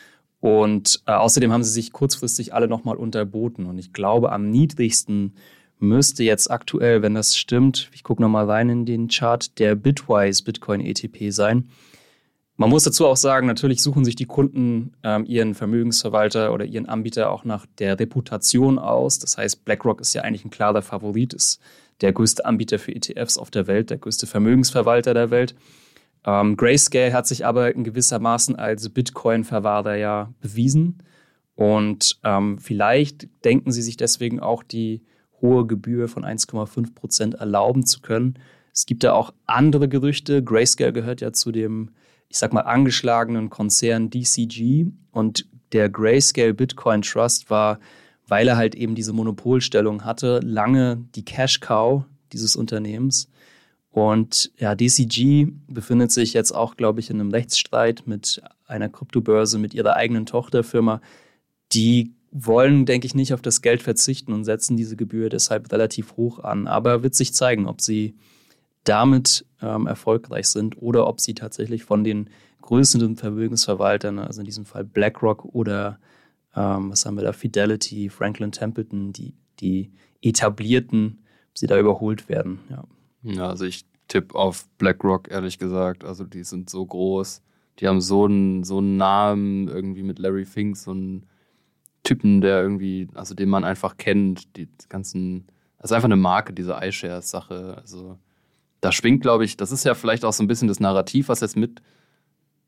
Und 0.40 1.02
äh, 1.07 1.12
außerdem 1.12 1.52
haben 1.52 1.64
sie 1.64 1.73
sich 1.73 1.92
kurzfristig 1.92 2.54
alle 2.54 2.68
nochmal 2.68 2.97
unterboten. 2.97 3.66
Und 3.66 3.78
ich 3.78 3.92
glaube, 3.92 4.33
am 4.33 4.50
niedrigsten 4.50 5.35
müsste 5.78 6.25
jetzt 6.25 6.50
aktuell, 6.50 7.02
wenn 7.02 7.14
das 7.14 7.37
stimmt, 7.37 7.88
ich 7.92 8.02
gucke 8.02 8.23
nochmal 8.23 8.47
rein 8.47 8.68
in 8.68 8.85
den 8.85 9.09
Chart, 9.09 9.59
der 9.59 9.75
Bitwise 9.75 10.42
Bitcoin 10.42 10.80
ETP 10.80 11.30
sein. 11.30 11.71
Man 12.60 12.70
muss 12.70 12.82
dazu 12.82 13.06
auch 13.06 13.16
sagen, 13.16 13.46
natürlich 13.46 13.80
suchen 13.80 14.04
sich 14.04 14.16
die 14.16 14.26
Kunden 14.26 14.92
ähm, 15.04 15.24
ihren 15.24 15.54
Vermögensverwalter 15.54 16.52
oder 16.52 16.64
ihren 16.64 16.86
Anbieter 16.86 17.30
auch 17.30 17.44
nach 17.44 17.66
der 17.78 18.00
Reputation 18.00 18.80
aus. 18.80 19.20
Das 19.20 19.38
heißt, 19.38 19.64
BlackRock 19.64 20.00
ist 20.00 20.12
ja 20.12 20.22
eigentlich 20.22 20.44
ein 20.44 20.50
klarer 20.50 20.82
Favorit, 20.82 21.34
ist 21.34 21.60
der 22.00 22.12
größte 22.12 22.44
Anbieter 22.44 22.80
für 22.80 22.92
ETFs 22.92 23.38
auf 23.38 23.52
der 23.52 23.68
Welt, 23.68 23.90
der 23.90 23.98
größte 23.98 24.26
Vermögensverwalter 24.26 25.14
der 25.14 25.30
Welt. 25.30 25.54
Ähm, 26.26 26.56
Grayscale 26.56 27.12
hat 27.12 27.28
sich 27.28 27.46
aber 27.46 27.72
in 27.72 27.84
gewissermaßen 27.84 28.56
als 28.56 28.88
Bitcoin-Verwahrer 28.88 29.94
ja 29.94 30.34
bewiesen. 30.40 30.98
Und 31.54 32.18
ähm, 32.24 32.58
vielleicht 32.58 33.28
denken 33.44 33.70
sie 33.70 33.82
sich 33.82 33.96
deswegen 33.96 34.40
auch 34.40 34.64
die 34.64 35.04
hohe 35.40 35.64
Gebühr 35.64 36.08
von 36.08 36.24
1,5 36.24 36.92
Prozent 36.92 37.34
erlauben 37.34 37.86
zu 37.86 38.00
können. 38.00 38.34
Es 38.72 38.84
gibt 38.84 39.04
da 39.04 39.12
auch 39.12 39.32
andere 39.46 39.88
Gerüchte. 39.88 40.42
Grayscale 40.42 40.92
gehört 40.92 41.20
ja 41.20 41.32
zu 41.32 41.52
dem, 41.52 41.90
ich 42.28 42.38
sag 42.38 42.52
mal, 42.52 42.62
angeschlagenen 42.62 43.50
Konzern 43.50 44.11
DCG 44.11 44.87
und 45.12 45.47
der 45.73 45.88
Grayscale 45.88 46.54
Bitcoin 46.54 47.02
Trust 47.02 47.50
war, 47.50 47.78
weil 48.26 48.49
er 48.49 48.56
halt 48.56 48.75
eben 48.75 48.94
diese 48.94 49.12
Monopolstellung 49.12 50.04
hatte, 50.04 50.40
lange 50.44 51.04
die 51.14 51.25
Cash 51.25 51.61
Cow 51.61 52.04
dieses 52.32 52.56
Unternehmens. 52.56 53.28
Und 53.90 54.52
ja, 54.58 54.75
DCG 54.75 55.49
befindet 55.66 56.12
sich 56.12 56.35
jetzt 56.35 56.52
auch, 56.52 56.76
glaube 56.76 57.00
ich, 57.00 57.11
in 57.11 57.20
einem 57.20 57.30
Rechtsstreit 57.30 58.02
mit 58.06 58.42
einer 58.66 58.90
Kryptobörse, 58.90 59.58
mit 59.58 59.73
ihrer 59.73 59.97
eigenen 59.97 60.26
Tochterfirma. 60.26 61.00
Die 61.73 62.12
wollen, 62.30 62.85
denke 62.85 63.06
ich, 63.06 63.14
nicht 63.14 63.32
auf 63.32 63.40
das 63.40 63.62
Geld 63.62 63.82
verzichten 63.82 64.35
und 64.35 64.44
setzen 64.44 64.76
diese 64.76 64.97
Gebühr 64.97 65.30
deshalb 65.30 65.73
relativ 65.73 66.16
hoch 66.16 66.38
an. 66.38 66.66
Aber 66.66 67.02
wird 67.02 67.14
sich 67.14 67.32
zeigen, 67.32 67.66
ob 67.66 67.80
sie 67.80 68.14
damit 68.88 69.45
ähm, 69.61 69.87
erfolgreich 69.87 70.49
sind 70.49 70.80
oder 70.80 71.07
ob 71.07 71.21
sie 71.21 71.35
tatsächlich 71.35 71.85
von 71.85 72.04
den 72.04 72.30
größeren 72.62 73.16
Vermögensverwaltern, 73.16 74.18
also 74.18 74.40
in 74.40 74.47
diesem 74.47 74.64
Fall 74.64 74.85
BlackRock 74.85 75.45
oder 75.45 75.99
ähm, 76.54 76.90
was 76.90 77.04
haben 77.07 77.16
wir 77.16 77.25
da, 77.25 77.33
Fidelity, 77.33 78.09
Franklin 78.09 78.52
Templeton, 78.52 79.12
die, 79.12 79.35
die 79.61 79.92
etablierten, 80.23 81.18
ob 81.50 81.59
sie 81.59 81.66
da 81.66 81.78
überholt 81.78 82.28
werden. 82.28 82.61
Ja, 82.71 82.85
ja 83.23 83.49
also 83.49 83.64
ich 83.64 83.85
tippe 84.09 84.35
auf 84.35 84.68
BlackRock, 84.78 85.30
ehrlich 85.30 85.59
gesagt. 85.59 86.04
Also 86.04 86.25
die 86.25 86.45
sind 86.45 86.71
so 86.71 86.85
groß, 86.85 87.42
die 87.78 87.87
haben 87.87 88.00
so 88.00 88.25
einen, 88.25 88.64
so 88.64 88.78
einen 88.78 88.97
Namen 88.97 89.68
irgendwie 89.68 90.02
mit 90.02 90.18
Larry 90.18 90.45
Fink, 90.45 90.76
so 90.76 90.90
einen 90.90 91.26
Typen, 92.02 92.40
der 92.40 92.62
irgendwie, 92.62 93.09
also 93.14 93.35
den 93.35 93.49
man 93.49 93.64
einfach 93.64 93.97
kennt, 93.99 94.57
die 94.57 94.68
ganzen, 94.88 95.47
das 95.76 95.90
ist 95.90 95.95
einfach 95.95 96.07
eine 96.07 96.16
Marke, 96.16 96.52
diese 96.52 96.78
iShares-Sache. 96.80 97.76
Also 97.78 98.18
da 98.80 98.92
schwingt, 98.92 99.23
glaube 99.23 99.44
ich, 99.44 99.56
das 99.56 99.73
ist 99.73 99.85
ja 99.85 99.94
vielleicht 99.94 100.25
auch 100.25 100.32
so 100.32 100.42
ein 100.42 100.49
bisschen 100.49 100.68
das 100.68 100.80
Narrativ, 100.80 101.28
was 101.28 101.40
jetzt 101.40 101.56
mit 101.56 101.82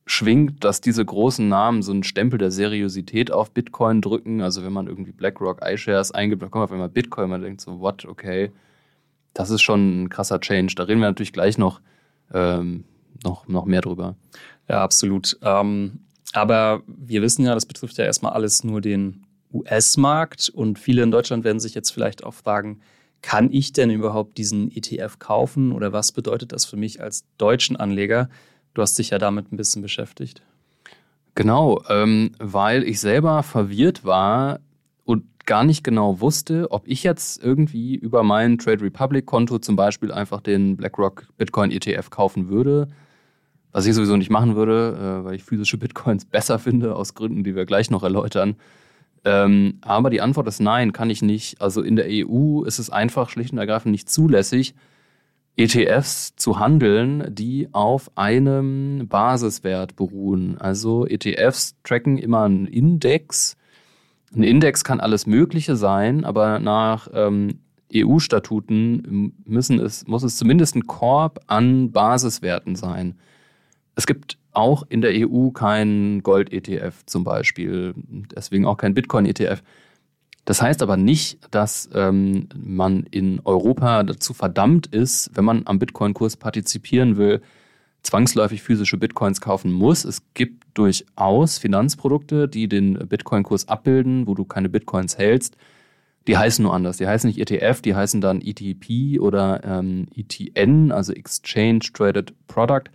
schwingt, 0.06 0.64
dass 0.64 0.80
diese 0.80 1.04
großen 1.04 1.48
Namen 1.48 1.82
so 1.82 1.92
einen 1.92 2.02
Stempel 2.02 2.38
der 2.38 2.50
Seriosität 2.50 3.30
auf 3.30 3.52
Bitcoin 3.52 4.00
drücken. 4.00 4.40
Also 4.40 4.64
wenn 4.64 4.72
man 4.72 4.88
irgendwie 4.88 5.12
BlackRock, 5.12 5.60
iShares 5.64 6.10
eingibt, 6.10 6.42
dann 6.42 6.50
kommt 6.50 6.64
auf 6.64 6.72
einmal 6.72 6.88
Bitcoin, 6.88 7.30
man 7.30 7.42
denkt 7.42 7.60
so, 7.60 7.80
what, 7.80 8.04
okay. 8.04 8.50
Das 9.34 9.50
ist 9.50 9.62
schon 9.62 10.02
ein 10.02 10.08
krasser 10.08 10.40
Change. 10.40 10.74
Da 10.74 10.84
reden 10.84 11.00
wir 11.00 11.06
natürlich 11.06 11.32
gleich 11.32 11.58
noch, 11.58 11.80
ähm, 12.32 12.84
noch, 13.22 13.46
noch 13.46 13.66
mehr 13.66 13.80
drüber. 13.82 14.16
Ja, 14.68 14.82
absolut. 14.82 15.38
Ähm, 15.42 16.00
aber 16.32 16.82
wir 16.86 17.22
wissen 17.22 17.44
ja, 17.44 17.54
das 17.54 17.66
betrifft 17.66 17.96
ja 17.98 18.04
erstmal 18.04 18.32
alles 18.32 18.64
nur 18.64 18.80
den 18.80 19.26
US-Markt 19.52 20.48
und 20.48 20.78
viele 20.78 21.02
in 21.02 21.10
Deutschland 21.12 21.44
werden 21.44 21.60
sich 21.60 21.74
jetzt 21.74 21.90
vielleicht 21.90 22.24
auch 22.24 22.34
fragen, 22.34 22.80
kann 23.22 23.52
ich 23.52 23.72
denn 23.72 23.90
überhaupt 23.90 24.38
diesen 24.38 24.70
ETF 24.70 25.18
kaufen 25.18 25.72
oder 25.72 25.92
was 25.92 26.12
bedeutet 26.12 26.52
das 26.52 26.64
für 26.64 26.76
mich 26.76 27.00
als 27.00 27.24
deutschen 27.38 27.76
Anleger? 27.76 28.28
Du 28.74 28.82
hast 28.82 28.98
dich 28.98 29.10
ja 29.10 29.18
damit 29.18 29.52
ein 29.52 29.56
bisschen 29.56 29.82
beschäftigt. 29.82 30.42
Genau, 31.34 31.82
ähm, 31.88 32.32
weil 32.38 32.82
ich 32.82 33.00
selber 33.00 33.42
verwirrt 33.42 34.04
war 34.04 34.60
und 35.04 35.24
gar 35.46 35.64
nicht 35.64 35.84
genau 35.84 36.20
wusste, 36.20 36.70
ob 36.70 36.86
ich 36.86 37.02
jetzt 37.02 37.42
irgendwie 37.42 37.94
über 37.94 38.22
mein 38.22 38.58
Trade 38.58 38.82
Republic 38.82 39.26
Konto 39.26 39.58
zum 39.58 39.76
Beispiel 39.76 40.12
einfach 40.12 40.40
den 40.40 40.76
BlackRock 40.76 41.28
Bitcoin 41.36 41.70
ETF 41.70 42.10
kaufen 42.10 42.48
würde 42.48 42.88
was 43.72 43.86
ich 43.86 43.94
sowieso 43.94 44.16
nicht 44.16 44.30
machen 44.30 44.56
würde, 44.56 44.96
äh, 45.20 45.24
weil 45.24 45.34
ich 45.34 45.44
physische 45.44 45.78
Bitcoins 45.78 46.24
besser 46.30 46.58
finde, 46.58 46.96
aus 46.96 47.14
Gründen, 47.14 47.44
die 47.44 47.54
wir 47.54 47.66
gleich 47.66 47.90
noch 47.90 48.02
erläutern. 48.02 48.56
Ähm, 49.24 49.78
aber 49.82 50.10
die 50.10 50.20
Antwort 50.20 50.48
ist 50.48 50.60
nein, 50.60 50.92
kann 50.92 51.10
ich 51.10 51.22
nicht. 51.22 51.60
Also 51.60 51.82
in 51.82 51.96
der 51.96 52.06
EU 52.08 52.62
ist 52.62 52.78
es 52.78 52.90
einfach 52.90 53.28
schlicht 53.28 53.52
und 53.52 53.58
ergreifend 53.58 53.92
nicht 53.92 54.08
zulässig, 54.08 54.74
ETFs 55.56 56.34
zu 56.36 56.58
handeln, 56.58 57.34
die 57.34 57.68
auf 57.72 58.10
einem 58.16 59.08
Basiswert 59.08 59.96
beruhen. 59.96 60.56
Also 60.58 61.06
ETFs 61.06 61.74
tracken 61.84 62.16
immer 62.16 62.44
einen 62.44 62.66
Index. 62.66 63.56
Ein 64.34 64.42
Index 64.42 64.84
kann 64.84 65.00
alles 65.00 65.26
Mögliche 65.26 65.76
sein, 65.76 66.24
aber 66.24 66.60
nach 66.60 67.08
ähm, 67.12 67.58
EU-Statuten 67.94 69.34
es, 69.54 70.06
muss 70.06 70.22
es 70.22 70.36
zumindest 70.36 70.76
ein 70.76 70.86
Korb 70.86 71.40
an 71.46 71.90
Basiswerten 71.90 72.76
sein. 72.76 73.18
Es 73.94 74.06
gibt 74.06 74.38
auch 74.52 74.84
in 74.88 75.00
der 75.00 75.12
EU 75.14 75.50
keinen 75.50 76.22
Gold-ETF 76.22 77.04
zum 77.06 77.24
Beispiel, 77.24 77.94
deswegen 78.34 78.66
auch 78.66 78.76
kein 78.76 78.94
Bitcoin-ETF. 78.94 79.62
Das 80.44 80.62
heißt 80.62 80.82
aber 80.82 80.96
nicht, 80.96 81.38
dass 81.50 81.88
ähm, 81.94 82.48
man 82.56 83.04
in 83.10 83.40
Europa 83.44 84.02
dazu 84.02 84.32
verdammt 84.34 84.86
ist, 84.88 85.30
wenn 85.34 85.44
man 85.44 85.62
am 85.66 85.78
Bitcoin-Kurs 85.78 86.36
partizipieren 86.36 87.16
will, 87.16 87.40
zwangsläufig 88.02 88.62
physische 88.62 88.96
Bitcoins 88.96 89.40
kaufen 89.40 89.72
muss. 89.72 90.04
Es 90.04 90.22
gibt 90.34 90.64
durchaus 90.74 91.58
Finanzprodukte, 91.58 92.48
die 92.48 92.68
den 92.68 92.94
Bitcoin-Kurs 92.94 93.68
abbilden, 93.68 94.26
wo 94.26 94.34
du 94.34 94.44
keine 94.44 94.68
Bitcoins 94.68 95.18
hältst. 95.18 95.56
Die 96.26 96.36
heißen 96.36 96.62
nur 96.62 96.74
anders. 96.74 96.96
Die 96.96 97.06
heißen 97.06 97.28
nicht 97.28 97.38
ETF, 97.38 97.80
die 97.82 97.94
heißen 97.94 98.20
dann 98.20 98.40
ETP 98.40 99.20
oder 99.20 99.62
ähm, 99.64 100.06
ETN, 100.14 100.92
also 100.92 101.12
Exchange 101.12 101.80
Traded 101.92 102.34
Product 102.46 102.90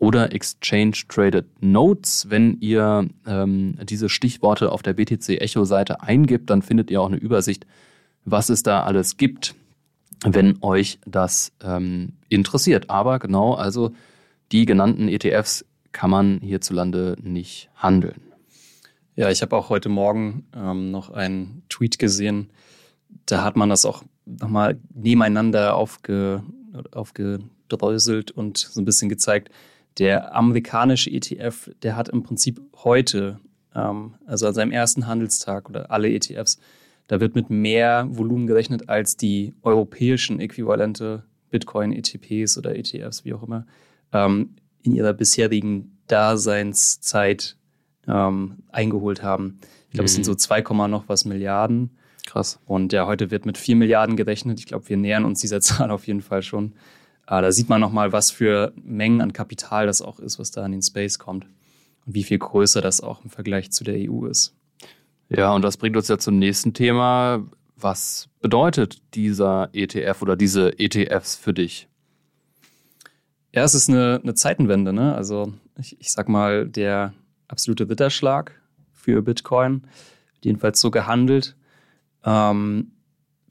oder 0.00 0.32
Exchange 0.32 0.96
Traded 1.08 1.46
Notes. 1.60 2.28
Wenn 2.30 2.58
ihr 2.60 3.06
ähm, 3.26 3.76
diese 3.82 4.08
Stichworte 4.08 4.72
auf 4.72 4.82
der 4.82 4.94
BTC 4.94 5.40
Echo 5.40 5.64
Seite 5.64 6.02
eingibt, 6.02 6.50
dann 6.50 6.62
findet 6.62 6.90
ihr 6.90 7.00
auch 7.00 7.08
eine 7.08 7.18
Übersicht, 7.18 7.66
was 8.24 8.48
es 8.48 8.62
da 8.62 8.82
alles 8.82 9.18
gibt, 9.18 9.54
wenn 10.24 10.56
euch 10.62 10.98
das 11.06 11.52
ähm, 11.62 12.14
interessiert. 12.30 12.88
Aber 12.88 13.18
genau, 13.18 13.54
also 13.54 13.92
die 14.52 14.64
genannten 14.64 15.06
ETFs 15.06 15.66
kann 15.92 16.10
man 16.10 16.40
hierzulande 16.40 17.16
nicht 17.22 17.68
handeln. 17.76 18.22
Ja, 19.16 19.28
ich 19.28 19.42
habe 19.42 19.54
auch 19.54 19.68
heute 19.68 19.90
Morgen 19.90 20.46
ähm, 20.56 20.90
noch 20.90 21.10
einen 21.10 21.62
Tweet 21.68 21.98
gesehen. 21.98 22.50
Da 23.26 23.44
hat 23.44 23.54
man 23.54 23.68
das 23.68 23.84
auch 23.84 24.02
nochmal 24.24 24.78
nebeneinander 24.94 25.74
aufge, 25.74 26.42
aufgedröselt 26.90 28.30
und 28.30 28.56
so 28.56 28.80
ein 28.80 28.86
bisschen 28.86 29.10
gezeigt, 29.10 29.50
der 30.00 30.34
amerikanische 30.34 31.10
ETF, 31.10 31.70
der 31.82 31.94
hat 31.94 32.08
im 32.08 32.22
Prinzip 32.22 32.60
heute, 32.82 33.38
ähm, 33.74 34.14
also 34.26 34.46
an 34.46 34.54
seinem 34.54 34.72
ersten 34.72 35.06
Handelstag 35.06 35.68
oder 35.68 35.90
alle 35.90 36.10
ETFs, 36.10 36.58
da 37.06 37.20
wird 37.20 37.34
mit 37.34 37.50
mehr 37.50 38.06
Volumen 38.10 38.46
gerechnet 38.46 38.88
als 38.88 39.16
die 39.16 39.52
europäischen 39.62 40.40
äquivalente 40.40 41.24
Bitcoin-ETPs 41.50 42.56
oder 42.56 42.76
ETFs, 42.76 43.24
wie 43.24 43.34
auch 43.34 43.42
immer, 43.42 43.66
ähm, 44.12 44.54
in 44.82 44.94
ihrer 44.94 45.12
bisherigen 45.12 45.98
Daseinszeit 46.06 47.56
ähm, 48.08 48.58
eingeholt 48.70 49.22
haben. 49.22 49.58
Ich 49.88 49.94
glaube, 49.94 50.04
mhm. 50.04 50.06
es 50.06 50.14
sind 50.14 50.24
so 50.24 50.34
2, 50.34 50.62
noch 50.88 51.08
was 51.08 51.26
Milliarden. 51.26 51.90
Krass. 52.26 52.58
Und 52.64 52.92
ja, 52.92 53.06
heute 53.06 53.30
wird 53.30 53.44
mit 53.44 53.58
4 53.58 53.76
Milliarden 53.76 54.16
gerechnet. 54.16 54.60
Ich 54.60 54.66
glaube, 54.66 54.88
wir 54.88 54.96
nähern 54.96 55.24
uns 55.24 55.40
dieser 55.40 55.60
Zahl 55.60 55.90
auf 55.90 56.06
jeden 56.06 56.22
Fall 56.22 56.42
schon. 56.42 56.72
Aber 57.30 57.42
da 57.42 57.52
sieht 57.52 57.68
man 57.68 57.80
nochmal, 57.80 58.10
was 58.10 58.32
für 58.32 58.72
Mengen 58.74 59.20
an 59.20 59.32
Kapital 59.32 59.86
das 59.86 60.02
auch 60.02 60.18
ist, 60.18 60.40
was 60.40 60.50
da 60.50 60.66
in 60.66 60.72
den 60.72 60.82
Space 60.82 61.20
kommt. 61.20 61.46
Und 62.04 62.14
wie 62.16 62.24
viel 62.24 62.38
größer 62.38 62.80
das 62.80 63.00
auch 63.00 63.22
im 63.22 63.30
Vergleich 63.30 63.70
zu 63.70 63.84
der 63.84 63.94
EU 63.98 64.26
ist. 64.26 64.52
Ja, 65.28 65.54
und 65.54 65.62
das 65.62 65.76
bringt 65.76 65.96
uns 65.96 66.08
ja 66.08 66.18
zum 66.18 66.40
nächsten 66.40 66.74
Thema. 66.74 67.46
Was 67.76 68.28
bedeutet 68.40 69.00
dieser 69.14 69.68
ETF 69.72 70.22
oder 70.22 70.34
diese 70.34 70.76
ETFs 70.80 71.36
für 71.36 71.54
dich? 71.54 71.86
Ja, 73.54 73.62
es 73.62 73.76
ist 73.76 73.88
eine, 73.88 74.18
eine 74.20 74.34
Zeitenwende. 74.34 74.92
Ne? 74.92 75.14
Also 75.14 75.54
ich, 75.78 76.00
ich 76.00 76.10
sag 76.10 76.28
mal, 76.28 76.66
der 76.66 77.14
absolute 77.46 77.88
Ritterschlag 77.88 78.60
für 78.92 79.22
Bitcoin, 79.22 79.84
jedenfalls 80.42 80.80
so 80.80 80.90
gehandelt. 80.90 81.54
Ähm, 82.24 82.90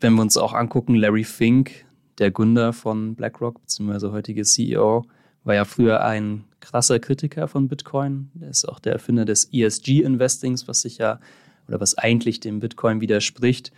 wenn 0.01 0.15
wir 0.15 0.21
uns 0.21 0.35
auch 0.35 0.51
angucken, 0.51 0.95
Larry 0.95 1.23
Fink, 1.23 1.85
der 2.19 2.31
Gründer 2.31 2.73
von 2.73 3.15
BlackRock, 3.15 3.61
beziehungsweise 3.61 4.11
heutige 4.11 4.43
CEO, 4.43 5.05
war 5.43 5.55
ja 5.55 5.65
früher 5.65 6.03
ein 6.03 6.43
krasser 6.59 6.99
Kritiker 6.99 7.47
von 7.47 7.67
Bitcoin. 7.67 8.29
Er 8.41 8.49
ist 8.49 8.67
auch 8.67 8.79
der 8.79 8.93
Erfinder 8.93 9.25
des 9.25 9.45
ESG-Investings, 9.51 10.67
was 10.67 10.81
sich 10.81 10.97
ja 10.97 11.19
oder 11.67 11.79
was 11.79 11.97
eigentlich 11.97 12.39
dem 12.39 12.59
Bitcoin 12.59 12.99
widerspricht. 13.01 13.71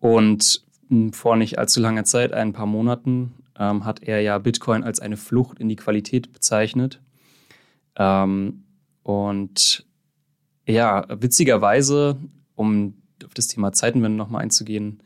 Und 0.00 0.64
vor 1.12 1.36
nicht 1.36 1.58
allzu 1.58 1.80
langer 1.80 2.04
Zeit, 2.04 2.32
ein 2.32 2.52
paar 2.52 2.66
Monaten, 2.66 3.34
ähm, 3.58 3.84
hat 3.84 4.02
er 4.02 4.20
ja 4.20 4.38
Bitcoin 4.38 4.84
als 4.84 5.00
eine 5.00 5.16
Flucht 5.16 5.58
in 5.58 5.68
die 5.68 5.76
Qualität 5.76 6.32
bezeichnet. 6.32 7.00
Ähm, 7.96 8.64
und 9.02 9.86
ja, 10.66 11.06
witzigerweise, 11.08 12.16
um 12.54 12.94
auf 13.24 13.34
das 13.34 13.48
Thema 13.48 13.72
Zeitenwende 13.72 14.18
nochmal 14.18 14.42
einzugehen, 14.42 15.02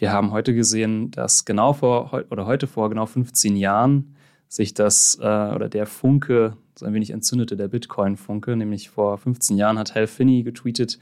wir 0.00 0.12
haben 0.12 0.30
heute 0.30 0.54
gesehen, 0.54 1.10
dass 1.10 1.44
genau 1.44 1.74
vor 1.74 2.24
oder 2.30 2.46
heute 2.46 2.66
vor 2.66 2.88
genau 2.88 3.04
15 3.04 3.54
Jahren 3.54 4.16
sich 4.48 4.72
das 4.72 5.18
äh, 5.20 5.24
oder 5.24 5.68
der 5.68 5.86
Funke 5.86 6.56
so 6.74 6.86
ein 6.86 6.94
wenig 6.94 7.10
entzündete, 7.10 7.54
der 7.54 7.68
Bitcoin-Funke. 7.68 8.56
Nämlich 8.56 8.88
vor 8.88 9.18
15 9.18 9.58
Jahren 9.58 9.78
hat 9.78 9.94
Hal 9.94 10.06
Finney 10.06 10.42
getweetet, 10.42 10.98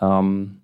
ähm, 0.00 0.60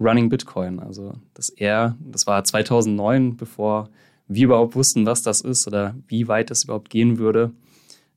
Running 0.00 0.28
Bitcoin. 0.28 0.80
Also, 0.80 1.14
dass 1.34 1.50
er, 1.50 1.96
das 2.00 2.26
war 2.26 2.42
2009, 2.42 3.36
bevor 3.36 3.90
wir 4.26 4.46
überhaupt 4.46 4.74
wussten, 4.74 5.06
was 5.06 5.22
das 5.22 5.40
ist 5.40 5.68
oder 5.68 5.94
wie 6.08 6.26
weit 6.26 6.50
das 6.50 6.64
überhaupt 6.64 6.90
gehen 6.90 7.18
würde. 7.18 7.52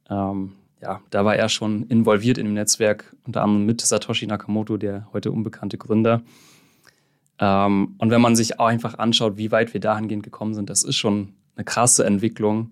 Ähm, 0.10 0.54
ja, 0.82 1.02
da 1.12 1.24
war 1.24 1.36
er 1.36 1.50
schon 1.50 1.84
involviert 1.84 2.40
in 2.40 2.46
dem 2.46 2.56
Netzwerk, 2.56 3.16
unter 3.26 3.44
anderem 3.44 3.66
mit 3.68 3.82
Satoshi 3.82 4.26
Nakamoto, 4.26 4.78
der 4.78 5.08
heute 5.14 5.32
unbekannte 5.32 5.78
Gründer. 5.78 6.24
Ähm, 7.40 7.96
und 7.98 8.10
wenn 8.10 8.22
man 8.22 8.36
sich 8.36 8.60
auch 8.60 8.68
einfach 8.68 8.98
anschaut, 8.98 9.38
wie 9.38 9.52
weit 9.52 9.74
wir 9.74 9.82
dahingehend 9.82 10.24
gekommen 10.24 10.54
sind, 10.54 10.70
das 10.70 10.84
ist 10.84 10.96
schon 10.96 11.34
eine 11.56 11.66
krasse 11.66 12.06
Entwicklung. 12.06 12.72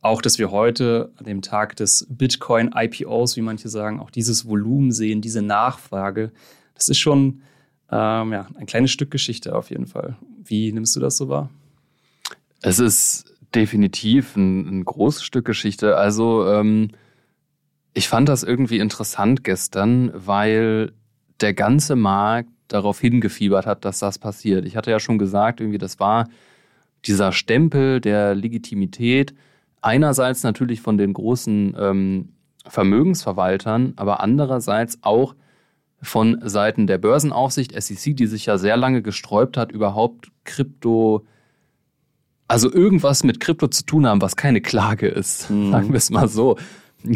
Auch, 0.00 0.22
dass 0.22 0.38
wir 0.38 0.50
heute 0.50 1.12
an 1.16 1.24
dem 1.24 1.42
Tag 1.42 1.76
des 1.76 2.06
Bitcoin-IPOs, 2.08 3.36
wie 3.36 3.42
manche 3.42 3.68
sagen, 3.68 4.00
auch 4.00 4.10
dieses 4.10 4.48
Volumen 4.48 4.92
sehen, 4.92 5.20
diese 5.20 5.42
Nachfrage, 5.42 6.32
das 6.74 6.88
ist 6.88 6.98
schon 6.98 7.42
ähm, 7.90 8.32
ja, 8.32 8.46
ein 8.56 8.66
kleines 8.66 8.90
Stück 8.90 9.10
Geschichte 9.10 9.54
auf 9.54 9.70
jeden 9.70 9.86
Fall. 9.86 10.16
Wie 10.44 10.72
nimmst 10.72 10.94
du 10.96 11.00
das 11.00 11.16
so 11.16 11.28
wahr? 11.28 11.50
Es 12.62 12.78
ist 12.78 13.32
definitiv 13.54 14.36
ein, 14.36 14.80
ein 14.80 14.84
großes 14.84 15.24
Stück 15.24 15.44
Geschichte. 15.44 15.96
Also 15.96 16.46
ähm, 16.46 16.90
ich 17.94 18.08
fand 18.08 18.28
das 18.28 18.42
irgendwie 18.42 18.78
interessant 18.78 19.44
gestern, 19.44 20.12
weil 20.14 20.92
der 21.40 21.54
ganze 21.54 21.96
Markt 21.96 22.50
darauf 22.68 23.00
hingefiebert 23.00 23.66
hat, 23.66 23.84
dass 23.84 23.98
das 23.98 24.18
passiert. 24.18 24.64
Ich 24.66 24.76
hatte 24.76 24.90
ja 24.90 25.00
schon 25.00 25.18
gesagt, 25.18 25.60
irgendwie 25.60 25.78
das 25.78 26.00
war 26.00 26.28
dieser 27.04 27.32
Stempel 27.32 28.00
der 28.00 28.34
Legitimität. 28.34 29.34
Einerseits 29.80 30.42
natürlich 30.42 30.80
von 30.80 30.98
den 30.98 31.12
großen 31.12 31.76
ähm, 31.78 32.28
Vermögensverwaltern, 32.66 33.92
aber 33.96 34.20
andererseits 34.20 34.98
auch 35.02 35.34
von 36.02 36.40
Seiten 36.42 36.86
der 36.86 36.98
Börsenaufsicht, 36.98 37.80
SEC, 37.80 38.16
die 38.16 38.26
sich 38.26 38.46
ja 38.46 38.58
sehr 38.58 38.76
lange 38.76 39.02
gesträubt 39.02 39.56
hat, 39.56 39.72
überhaupt 39.72 40.30
Krypto, 40.44 41.24
also 42.48 42.72
irgendwas 42.72 43.24
mit 43.24 43.40
Krypto 43.40 43.68
zu 43.68 43.84
tun 43.84 44.06
haben, 44.06 44.20
was 44.20 44.36
keine 44.36 44.60
Klage 44.60 45.08
ist, 45.08 45.50
mhm. 45.50 45.70
sagen 45.70 45.88
wir 45.88 45.96
es 45.96 46.10
mal 46.10 46.28
so. 46.28 46.56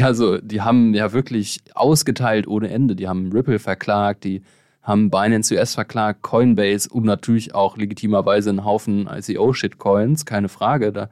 Also, 0.00 0.38
die 0.38 0.60
haben 0.60 0.94
ja 0.94 1.12
wirklich 1.12 1.60
ausgeteilt 1.74 2.46
ohne 2.46 2.70
Ende. 2.70 2.94
Die 2.94 3.08
haben 3.08 3.32
Ripple 3.32 3.58
verklagt, 3.58 4.22
die 4.22 4.42
haben 4.82 5.10
Binance 5.10 5.54
US 5.54 5.74
verklagt, 5.74 6.22
Coinbase 6.22 6.88
und 6.88 7.04
natürlich 7.04 7.54
auch 7.54 7.76
legitimerweise 7.76 8.50
einen 8.50 8.64
Haufen 8.64 9.06
ICO-Shitcoins, 9.06 10.24
keine 10.24 10.48
Frage. 10.48 10.92
Da 10.92 11.10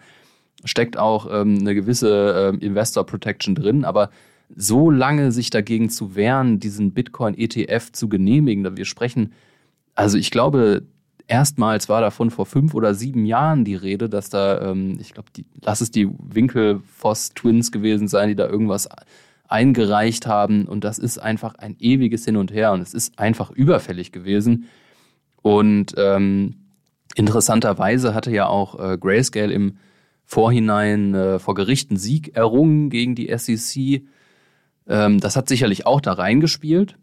steckt 0.64 0.98
auch 0.98 1.28
ähm, 1.31 1.59
eine 1.61 1.74
gewisse 1.74 2.50
ähm, 2.52 2.61
Investor 2.61 3.04
Protection 3.04 3.54
drin, 3.54 3.85
aber 3.85 4.11
so 4.57 4.90
lange 4.90 5.33
sich 5.33 5.50
dagegen 5.50 5.90
zu 5.90 6.14
wehren, 6.14 6.59
diesen 6.59 6.92
Bitcoin-ETF 6.92 7.92
zu 7.92 8.09
genehmigen. 8.09 8.76
Wir 8.76 8.87
sprechen, 8.87 9.33
also 9.94 10.16
ich 10.16 10.31
glaube, 10.31 10.83
erstmals 11.26 11.88
war 11.88 12.00
davon 12.00 12.31
vor 12.31 12.46
fünf 12.46 12.74
oder 12.74 12.94
sieben 12.94 13.26
Jahren 13.26 13.64
die 13.64 13.74
Rede, 13.74 14.09
dass 14.09 14.31
da, 14.31 14.70
ähm, 14.70 14.98
ich 15.00 15.12
glaube, 15.12 15.28
lass 15.61 15.81
es 15.81 15.90
die 15.90 16.09
Winkelfoss-Twins 16.09 17.70
gewesen 17.70 18.09
sein, 18.09 18.28
die 18.28 18.37
da 18.37 18.48
irgendwas 18.48 18.88
eingereicht 19.48 20.26
haben. 20.26 20.66
Und 20.66 20.84
das 20.84 20.98
ist 20.98 21.18
einfach 21.18 21.54
ein 21.56 21.76
ewiges 21.78 22.24
Hin 22.24 22.37
und 22.37 22.52
Her 22.52 22.72
und 22.72 22.80
es 22.80 22.94
ist 22.94 23.18
einfach 23.18 23.50
überfällig 23.50 24.12
gewesen. 24.12 24.66
Und 25.42 25.94
ähm, 25.96 26.56
interessanterweise 27.14 28.14
hatte 28.14 28.30
ja 28.30 28.46
auch 28.46 28.78
äh, 28.78 28.98
Grayscale 28.98 29.52
im 29.52 29.78
Vorhinein 30.24 31.14
äh, 31.14 31.38
vor 31.38 31.54
Gerichten 31.54 31.96
Sieg 31.96 32.37
errungen 32.37 32.90
gegen 32.90 33.14
die 33.14 33.34
SEC. 33.37 34.02
Ähm, 34.87 35.20
das 35.20 35.37
hat 35.37 35.48
sicherlich 35.48 35.87
auch 35.87 36.02
da 36.02 36.12
reingespielt, 36.12 36.96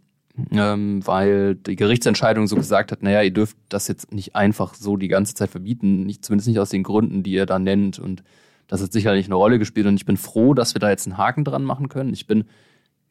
ähm, 0.52 1.06
weil 1.06 1.56
die 1.56 1.76
Gerichtsentscheidung 1.76 2.46
so 2.46 2.56
gesagt 2.56 2.92
hat, 2.92 3.02
naja, 3.02 3.24
ihr 3.24 3.34
dürft 3.34 3.58
das 3.70 3.88
jetzt 3.88 4.12
nicht 4.12 4.36
einfach 4.36 4.76
so 4.76 4.96
die 4.96 5.08
ganze 5.08 5.34
Zeit 5.34 5.50
verbieten, 5.50 6.04
nicht, 6.06 6.24
zumindest 6.24 6.50
nicht 6.50 6.60
aus 6.60 6.70
den 6.70 6.84
Gründen, 6.84 7.24
die 7.24 7.32
ihr 7.32 7.48
da 7.48 7.58
nennt. 7.58 7.98
Und 7.98 8.24
das 8.68 8.82
hat 8.82 8.92
sicherlich 8.92 9.26
eine 9.26 9.36
Rolle 9.36 9.60
gespielt. 9.60 9.88
Und 9.88 9.96
ich 9.96 10.06
bin 10.06 10.18
froh, 10.18 10.54
dass 10.54 10.74
wir 10.74 10.80
da 10.80 10.90
jetzt 10.90 11.08
einen 11.08 11.18
Haken 11.18 11.44
dran 11.44 11.64
machen 11.64 11.90
können. 11.90 12.14
Ich 12.14 12.28
bin 12.28 12.46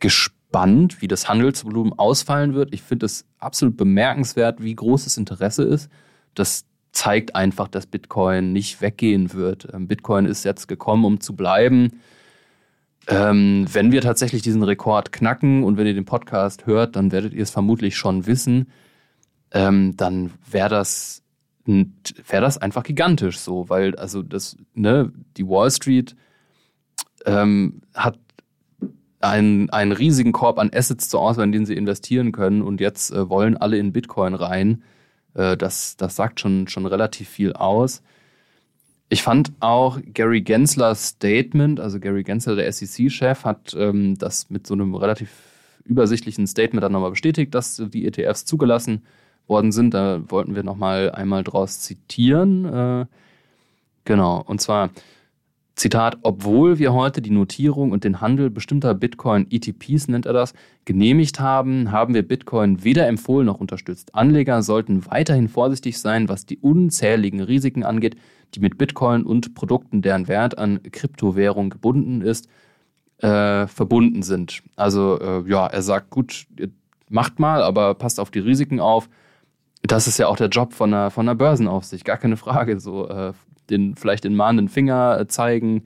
gespannt, 0.01 1.01
wie 1.01 1.09
das 1.09 1.29
Handelsvolumen 1.29 1.93
ausfallen 1.99 2.55
wird. 2.55 2.75
Ich 2.75 2.83
finde 2.83 3.07
es 3.07 3.27
absolut 3.39 3.77
bemerkenswert, 3.77 4.63
wie 4.63 4.75
groß 4.75 5.05
das 5.05 5.17
Interesse 5.17 5.63
ist. 5.63 5.91
Das 6.35 6.67
zeigt 6.93 7.35
einfach, 7.35 7.69
dass 7.69 7.87
Bitcoin 7.87 8.53
nicht 8.53 8.81
weggehen 8.81 9.33
wird. 9.33 9.69
Ähm, 9.73 9.89
Bitcoin 9.89 10.27
ist 10.27 10.45
jetzt 10.45 10.69
gekommen, 10.69 11.05
um 11.05 11.21
zu 11.21 11.35
bleiben. 11.35 12.01
Ähm, 13.07 13.67
wenn 13.71 13.93
wir 13.93 14.01
tatsächlich 14.01 14.43
diesen 14.43 14.63
Rekord 14.63 15.13
knacken 15.13 15.65
und 15.65 15.77
wenn 15.77 15.87
ihr 15.87 15.95
den 15.95 16.05
Podcast 16.05 16.67
hört, 16.67 16.97
dann 16.97 17.13
werdet 17.13 17.35
ihr 17.35 17.43
es 17.43 17.51
vermutlich 17.51 17.97
schon 17.97 18.27
wissen. 18.27 18.71
Ähm, 19.51 19.97
dann 19.97 20.31
wäre 20.51 20.71
das 20.71 21.24
wäre 21.67 22.43
das 22.43 22.59
einfach 22.59 22.83
gigantisch 22.83 23.39
so, 23.39 23.69
weil 23.69 23.97
also 23.97 24.23
das 24.23 24.57
ne 24.75 25.13
die 25.37 25.47
Wall 25.47 25.71
Street 25.71 26.15
ähm, 27.27 27.81
hat 27.95 28.19
einen, 29.21 29.71
einen 29.71 29.93
riesigen 29.93 30.33
Korb 30.33 30.59
an 30.59 30.71
Assets 30.73 31.09
zur 31.09 31.21
Auswahl, 31.21 31.47
in 31.47 31.53
den 31.53 31.67
sie 31.67 31.75
investieren 31.75 32.33
können 32.33 32.63
und 32.63 32.81
jetzt 32.81 33.11
äh, 33.11 33.29
wollen 33.29 33.57
alle 33.57 33.79
in 33.79 33.93
Bitcoin 33.93 34.35
rein. 34.35 34.83
Äh, 35.35 35.57
das, 35.57 35.97
das 35.97 36.17
sagt 36.17 36.41
schon, 36.41 36.69
schon 36.69 36.87
relativ 36.87 37.29
viel 37.29 37.55
aus. 37.55 38.03
Ich 39.09 39.23
fand 39.23 39.53
auch 39.61 39.99
Gary 40.13 40.43
Genslers 40.43 41.09
Statement, 41.09 41.81
also 41.81 42.01
Gary 42.01 42.23
Gensler, 42.23 42.57
der 42.57 42.71
SEC-Chef, 42.73 43.45
hat 43.45 43.75
ähm, 43.79 44.17
das 44.19 44.51
mit 44.51 44.67
so 44.67 44.75
einem 44.75 44.95
relativ 44.95 45.31
übersichtlichen 45.85 46.47
Statement 46.47 46.83
dann 46.83 46.93
nochmal 46.93 47.11
bestätigt, 47.11 47.55
dass 47.55 47.77
die 47.77 48.07
ETFs 48.07 48.45
zugelassen 48.45 49.03
worden 49.47 49.73
sind. 49.73 49.95
Da 49.95 50.23
wollten 50.29 50.55
wir 50.55 50.63
nochmal 50.63 51.11
einmal 51.11 51.45
draus 51.45 51.81
zitieren. 51.81 52.65
Äh, 52.65 53.07
genau, 54.05 54.43
und 54.47 54.61
zwar 54.61 54.91
Zitat, 55.77 56.19
obwohl 56.23 56.79
wir 56.79 56.93
heute 56.93 57.21
die 57.21 57.31
Notierung 57.31 57.91
und 57.91 58.05
den 58.05 58.21
Handel 58.21 58.49
bestimmter 58.49 58.95
Bitcoin-ETPs, 58.95 60.07
nennt 60.07 60.25
er 60.25 60.33
das, 60.33 60.55
genehmigt 60.85 61.41
haben, 61.41 61.91
haben 61.91 62.15
wir 62.15 62.27
Bitcoin 62.27 62.85
weder 62.85 63.09
empfohlen 63.09 63.47
noch 63.47 63.59
unterstützt. 63.59 64.15
Anleger 64.15 64.63
sollten 64.63 65.05
weiterhin 65.07 65.49
vorsichtig 65.49 65.99
sein, 65.99 66.29
was 66.29 66.47
die 66.47 66.59
unzähligen 66.59 67.41
Risiken 67.41 67.83
angeht, 67.83 68.17
die 68.55 68.61
mit 68.61 68.79
Bitcoin 68.79 69.25
und 69.25 69.55
Produkten, 69.57 70.01
deren 70.01 70.29
Wert 70.29 70.59
an 70.59 70.81
Kryptowährung 70.93 71.71
gebunden 71.71 72.21
ist, 72.21 72.49
äh, 73.19 73.67
verbunden 73.67 74.23
sind. 74.23 74.63
Also 74.77 75.19
äh, 75.21 75.51
ja, 75.51 75.67
er 75.67 75.83
sagt, 75.83 76.11
gut, 76.11 76.47
macht 77.09 77.41
mal, 77.41 77.63
aber 77.63 77.95
passt 77.95 78.21
auf 78.21 78.31
die 78.31 78.39
Risiken 78.39 78.79
auf. 78.79 79.09
Das 79.87 80.09
ist 80.09 80.19
ja 80.19 80.29
auch 80.29 80.37
der 80.37 80.49
Job 80.49 80.73
von 80.73 80.93
einer, 80.93 81.11
von 81.11 81.29
einer 81.29 81.35
Börsenaufsicht, 81.35 82.05
gar 82.05 82.17
keine 82.17 82.37
Frage. 82.37 82.81
So, 82.81 83.09
äh, 83.09 83.33
den, 83.71 83.95
vielleicht 83.97 84.25
den 84.25 84.35
mahnenden 84.35 84.69
Finger 84.69 85.19
äh, 85.21 85.27
zeigen, 85.27 85.85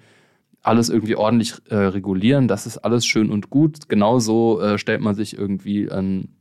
alles 0.62 0.88
irgendwie 0.88 1.16
ordentlich 1.16 1.54
äh, 1.70 1.76
regulieren, 1.76 2.48
das 2.48 2.66
ist 2.66 2.78
alles 2.78 3.06
schön 3.06 3.30
und 3.30 3.50
gut. 3.50 3.88
Genauso 3.88 4.60
äh, 4.60 4.78
stellt 4.78 5.00
man 5.00 5.14
sich 5.14 5.38
irgendwie 5.38 5.90
einen 5.90 6.36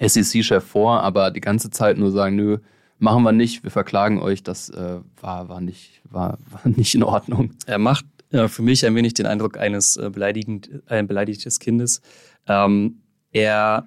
SEC-Chef 0.00 0.64
vor, 0.64 1.02
aber 1.02 1.30
die 1.30 1.40
ganze 1.40 1.70
Zeit 1.70 1.98
nur 1.98 2.10
sagen, 2.10 2.36
nö, 2.36 2.58
machen 2.98 3.22
wir 3.22 3.32
nicht, 3.32 3.62
wir 3.62 3.70
verklagen 3.70 4.20
euch, 4.20 4.42
das 4.42 4.70
äh, 4.70 5.00
war, 5.20 5.48
war, 5.48 5.60
nicht, 5.60 6.00
war, 6.04 6.38
war 6.50 6.62
nicht 6.64 6.94
in 6.94 7.02
Ordnung. 7.02 7.52
Er 7.66 7.78
macht 7.78 8.06
ja, 8.30 8.48
für 8.48 8.62
mich 8.62 8.84
ein 8.84 8.94
wenig 8.94 9.14
den 9.14 9.26
Eindruck 9.26 9.58
eines 9.58 9.96
äh, 9.96 10.10
beleidigend, 10.10 10.70
ein 10.86 11.06
beleidigtes 11.06 11.60
Kindes. 11.60 12.02
Ähm, 12.46 13.02
er, 13.32 13.86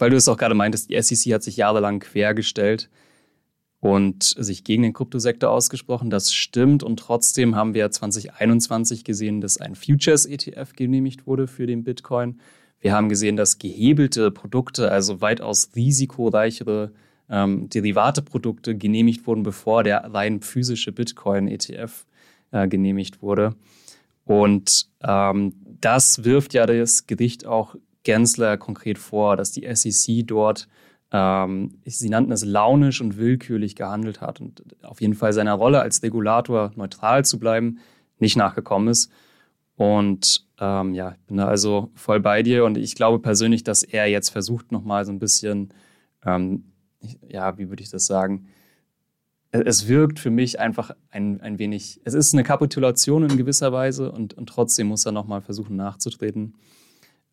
weil 0.00 0.10
du 0.10 0.16
es 0.16 0.28
auch 0.28 0.36
gerade 0.36 0.54
meintest, 0.54 0.90
die 0.90 1.00
SEC 1.00 1.34
hat 1.34 1.42
sich 1.42 1.56
jahrelang 1.56 2.00
quergestellt 2.00 2.88
und 3.80 4.22
sich 4.22 4.64
gegen 4.64 4.82
den 4.82 4.92
Kryptosektor 4.92 5.50
ausgesprochen. 5.50 6.10
Das 6.10 6.32
stimmt. 6.32 6.82
Und 6.82 6.98
trotzdem 6.98 7.56
haben 7.56 7.74
wir 7.74 7.90
2021 7.90 9.04
gesehen, 9.04 9.40
dass 9.40 9.58
ein 9.58 9.74
Futures-ETF 9.74 10.74
genehmigt 10.76 11.26
wurde 11.26 11.46
für 11.46 11.66
den 11.66 11.82
Bitcoin. 11.82 12.40
Wir 12.80 12.92
haben 12.92 13.08
gesehen, 13.08 13.36
dass 13.36 13.58
gehebelte 13.58 14.30
Produkte, 14.30 14.90
also 14.90 15.20
weitaus 15.20 15.70
risikoreichere 15.74 16.92
ähm, 17.28 17.68
Derivate-Produkte 17.70 18.76
genehmigt 18.76 19.26
wurden, 19.26 19.42
bevor 19.42 19.82
der 19.82 20.12
rein 20.12 20.40
physische 20.40 20.92
Bitcoin-ETF 20.92 22.06
äh, 22.52 22.68
genehmigt 22.68 23.22
wurde. 23.22 23.54
Und 24.24 24.88
ähm, 25.02 25.54
das 25.80 26.24
wirft 26.24 26.54
ja 26.54 26.66
das 26.66 27.06
Gericht 27.06 27.46
auch 27.46 27.76
Gensler 28.02 28.56
konkret 28.56 28.98
vor, 28.98 29.36
dass 29.36 29.52
die 29.52 29.66
SEC 29.74 30.26
dort, 30.26 30.68
ähm, 31.12 31.80
sie 31.84 32.08
nannten 32.08 32.32
es 32.32 32.44
launisch 32.44 33.00
und 33.00 33.16
willkürlich 33.16 33.76
gehandelt 33.76 34.20
hat 34.20 34.40
und 34.40 34.62
auf 34.82 35.00
jeden 35.00 35.14
Fall 35.14 35.32
seiner 35.32 35.54
Rolle 35.54 35.80
als 35.80 36.02
Regulator 36.02 36.72
neutral 36.76 37.24
zu 37.24 37.38
bleiben 37.38 37.78
nicht 38.20 38.36
nachgekommen 38.36 38.88
ist. 38.88 39.10
Und 39.76 40.46
ähm, 40.60 40.94
ja, 40.94 41.12
ich 41.12 41.26
bin 41.26 41.38
da 41.38 41.46
also 41.46 41.90
voll 41.94 42.20
bei 42.20 42.42
dir 42.42 42.64
und 42.64 42.76
ich 42.76 42.94
glaube 42.94 43.18
persönlich, 43.18 43.64
dass 43.64 43.82
er 43.82 44.06
jetzt 44.06 44.28
versucht, 44.28 44.72
nochmal 44.72 45.06
so 45.06 45.12
ein 45.12 45.18
bisschen, 45.18 45.72
ähm, 46.24 46.64
ja, 47.26 47.56
wie 47.56 47.70
würde 47.70 47.82
ich 47.82 47.90
das 47.90 48.06
sagen, 48.06 48.46
es 49.52 49.88
wirkt 49.88 50.20
für 50.20 50.30
mich 50.30 50.60
einfach 50.60 50.92
ein, 51.10 51.40
ein 51.40 51.58
wenig, 51.58 52.00
es 52.04 52.14
ist 52.14 52.34
eine 52.34 52.44
Kapitulation 52.44 53.24
in 53.28 53.36
gewisser 53.36 53.72
Weise 53.72 54.12
und, 54.12 54.34
und 54.34 54.48
trotzdem 54.48 54.88
muss 54.88 55.06
er 55.06 55.12
nochmal 55.12 55.40
versuchen 55.40 55.76
nachzutreten. 55.76 56.54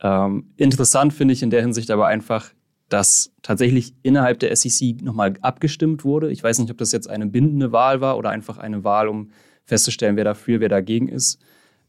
Ähm, 0.01 0.53
interessant 0.57 1.13
finde 1.13 1.33
ich 1.33 1.43
in 1.43 1.49
der 1.49 1.61
Hinsicht 1.61 1.91
aber 1.91 2.07
einfach, 2.07 2.51
dass 2.89 3.33
tatsächlich 3.41 3.93
innerhalb 4.03 4.39
der 4.39 4.55
SEC 4.55 5.01
nochmal 5.01 5.33
abgestimmt 5.41 6.03
wurde. 6.03 6.31
Ich 6.31 6.43
weiß 6.43 6.59
nicht, 6.59 6.71
ob 6.71 6.77
das 6.77 6.91
jetzt 6.91 7.09
eine 7.09 7.27
bindende 7.27 7.71
Wahl 7.71 8.01
war 8.01 8.17
oder 8.17 8.29
einfach 8.29 8.57
eine 8.57 8.83
Wahl, 8.83 9.07
um 9.07 9.31
festzustellen, 9.65 10.15
wer 10.15 10.23
dafür, 10.23 10.59
wer 10.59 10.69
dagegen 10.69 11.09
ist. 11.09 11.39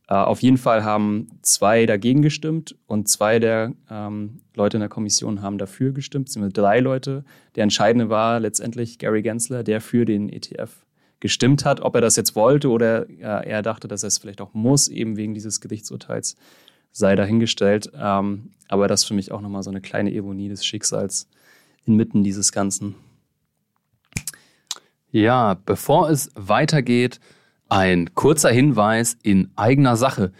Äh, 0.09 0.15
auf 0.15 0.43
jeden 0.43 0.57
Fall 0.57 0.85
haben 0.85 1.29
zwei 1.43 1.87
dagegen 1.87 2.23
gestimmt 2.23 2.77
und 2.87 3.09
zwei 3.09 3.39
der 3.39 3.75
ähm, 3.91 4.41
Leute 4.57 4.79
in 4.79 4.81
der 4.81 4.89
Kommission 4.89 5.43
haben 5.43 5.59
dafür 5.59 5.93
gestimmt, 5.93 6.27
beziehungsweise 6.27 6.55
drei 6.55 6.81
Leute. 6.81 7.25
Der 7.55 7.63
entscheidende 7.63 8.09
war 8.09 8.41
letztendlich 8.41 8.99
Gary 8.99 9.23
Gensler, 9.23 9.63
der 9.63 9.81
für 9.81 10.05
den 10.05 10.29
ETF 10.29 10.85
gestimmt 11.21 11.65
hat. 11.65 11.81
Ob 11.81 11.95
er 11.95 12.01
das 12.01 12.17
jetzt 12.17 12.35
wollte 12.35 12.71
oder 12.71 13.09
äh, 13.09 13.49
er 13.49 13.63
dachte, 13.63 13.87
dass 13.87 14.03
er 14.03 14.09
es 14.09 14.19
vielleicht 14.19 14.41
auch 14.41 14.55
muss, 14.55 14.89
eben 14.89 15.17
wegen 15.17 15.35
dieses 15.35 15.61
Gerichtsurteils, 15.61 16.37
sei 16.93 17.17
dahingestellt. 17.17 17.91
Ähm, 17.95 18.51
aber 18.69 18.89
das 18.89 19.03
ist 19.03 19.09
für 19.09 19.15
mich 19.15 19.33
auch 19.33 19.41
nochmal 19.41 19.63
so 19.63 19.71
eine 19.71 19.81
kleine 19.81 20.11
Ironie 20.11 20.49
des 20.49 20.65
Schicksals 20.65 21.29
inmitten 21.87 22.23
dieses 22.23 22.53
Ganzen. 22.53 22.95
Ja, 25.11 25.55
bevor 25.65 26.11
es 26.11 26.31
weitergeht, 26.35 27.19
ein 27.69 28.15
kurzer 28.15 28.51
Hinweis 28.51 29.17
in 29.23 29.51
eigener 29.57 29.97
Sache. 29.97 30.33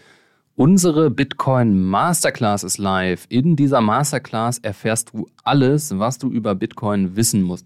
Unsere 0.55 1.09
Bitcoin 1.09 1.81
Masterclass 1.83 2.63
ist 2.63 2.77
live. 2.77 3.25
In 3.29 3.55
dieser 3.55 3.81
Masterclass 3.81 4.59
erfährst 4.59 5.13
du 5.13 5.27
alles, 5.43 5.97
was 5.97 6.17
du 6.17 6.29
über 6.29 6.53
Bitcoin 6.53 7.15
wissen 7.15 7.41
musst. 7.41 7.65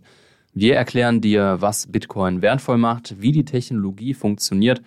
Wir 0.53 0.75
erklären 0.75 1.19
dir, 1.19 1.57
was 1.59 1.87
Bitcoin 1.87 2.41
wertvoll 2.41 2.77
macht, 2.77 3.19
wie 3.19 3.31
die 3.31 3.45
Technologie 3.45 4.13
funktioniert 4.13 4.81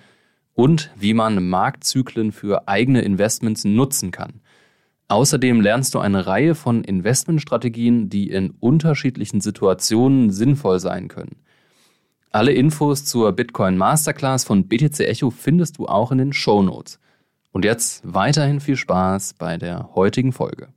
und 0.56 0.90
wie 0.96 1.14
man 1.14 1.48
Marktzyklen 1.48 2.32
für 2.32 2.66
eigene 2.66 3.02
Investments 3.02 3.64
nutzen 3.64 4.10
kann. 4.10 4.40
Außerdem 5.08 5.60
lernst 5.60 5.94
du 5.94 6.00
eine 6.00 6.26
Reihe 6.26 6.56
von 6.56 6.82
Investmentstrategien, 6.82 8.08
die 8.08 8.30
in 8.30 8.50
unterschiedlichen 8.58 9.40
Situationen 9.40 10.30
sinnvoll 10.30 10.80
sein 10.80 11.06
können. 11.06 11.36
Alle 12.32 12.52
Infos 12.52 13.04
zur 13.04 13.32
Bitcoin 13.32 13.76
Masterclass 13.76 14.44
von 14.44 14.66
BTC 14.66 15.00
Echo 15.00 15.30
findest 15.30 15.78
du 15.78 15.86
auch 15.86 16.10
in 16.10 16.18
den 16.18 16.32
Show 16.32 16.62
Notes. 16.62 16.98
Und 17.52 17.64
jetzt 17.64 18.02
weiterhin 18.02 18.60
viel 18.60 18.76
Spaß 18.76 19.34
bei 19.34 19.58
der 19.58 19.94
heutigen 19.94 20.32
Folge. 20.32 20.68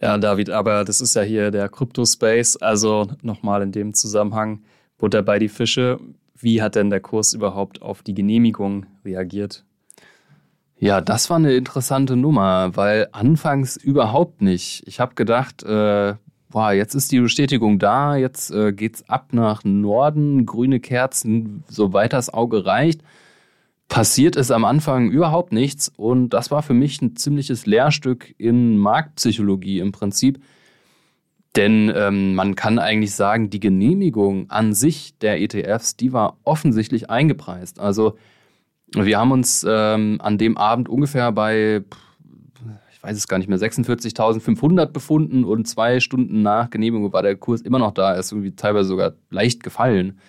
Ja, 0.00 0.16
David, 0.16 0.50
aber 0.50 0.84
das 0.84 1.00
ist 1.00 1.14
ja 1.14 1.22
hier 1.22 1.50
der 1.50 1.68
Crypto-Space. 1.68 2.56
Also 2.56 3.08
nochmal 3.22 3.62
in 3.62 3.72
dem 3.72 3.94
Zusammenhang, 3.94 4.62
Butter 4.98 5.22
bei 5.22 5.38
die 5.38 5.48
Fische. 5.48 6.00
Wie 6.42 6.60
hat 6.60 6.74
denn 6.74 6.90
der 6.90 7.00
Kurs 7.00 7.32
überhaupt 7.32 7.82
auf 7.82 8.02
die 8.02 8.14
Genehmigung 8.14 8.86
reagiert? 9.04 9.64
Ja, 10.76 11.00
das 11.00 11.30
war 11.30 11.36
eine 11.36 11.54
interessante 11.54 12.16
Nummer, 12.16 12.76
weil 12.76 13.08
anfangs 13.12 13.76
überhaupt 13.76 14.42
nicht. 14.42 14.82
Ich 14.86 14.98
habe 14.98 15.14
gedacht, 15.14 15.62
äh, 15.62 16.14
boah, 16.50 16.72
jetzt 16.72 16.94
ist 16.94 17.12
die 17.12 17.20
Bestätigung 17.20 17.78
da, 17.78 18.16
jetzt 18.16 18.50
äh, 18.50 18.72
geht's 18.72 19.08
ab 19.08 19.28
nach 19.32 19.62
Norden, 19.62 20.44
grüne 20.44 20.80
Kerzen, 20.80 21.62
soweit 21.68 22.12
das 22.12 22.34
Auge 22.34 22.66
reicht. 22.66 23.02
Passiert 23.88 24.34
ist 24.34 24.50
am 24.50 24.64
Anfang 24.64 25.10
überhaupt 25.10 25.52
nichts 25.52 25.92
und 25.96 26.30
das 26.30 26.50
war 26.50 26.62
für 26.62 26.74
mich 26.74 27.00
ein 27.00 27.14
ziemliches 27.14 27.66
Lehrstück 27.66 28.34
in 28.38 28.76
Marktpsychologie 28.78 29.78
im 29.78 29.92
Prinzip. 29.92 30.42
Denn 31.56 31.92
ähm, 31.94 32.34
man 32.34 32.54
kann 32.54 32.78
eigentlich 32.78 33.14
sagen, 33.14 33.50
die 33.50 33.60
Genehmigung 33.60 34.48
an 34.50 34.72
sich 34.72 35.18
der 35.18 35.40
ETFs, 35.40 35.96
die 35.96 36.12
war 36.12 36.38
offensichtlich 36.44 37.10
eingepreist. 37.10 37.78
Also 37.78 38.16
wir 38.94 39.18
haben 39.18 39.32
uns 39.32 39.64
ähm, 39.68 40.18
an 40.22 40.38
dem 40.38 40.56
Abend 40.56 40.88
ungefähr 40.88 41.30
bei 41.32 41.82
ich 43.02 43.08
weiß 43.08 43.16
es 43.16 43.26
gar 43.26 43.38
nicht 43.38 43.48
mehr, 43.48 43.58
46.500 43.58 44.86
befunden 44.86 45.42
und 45.42 45.66
zwei 45.66 45.98
Stunden 45.98 46.42
nach 46.42 46.70
Genehmigung 46.70 47.12
war 47.12 47.22
der 47.22 47.34
Kurs 47.34 47.60
immer 47.60 47.80
noch 47.80 47.90
da, 47.90 48.14
ist 48.14 48.30
irgendwie 48.30 48.54
teilweise 48.54 48.88
sogar 48.90 49.14
leicht 49.28 49.64
gefallen. 49.64 50.20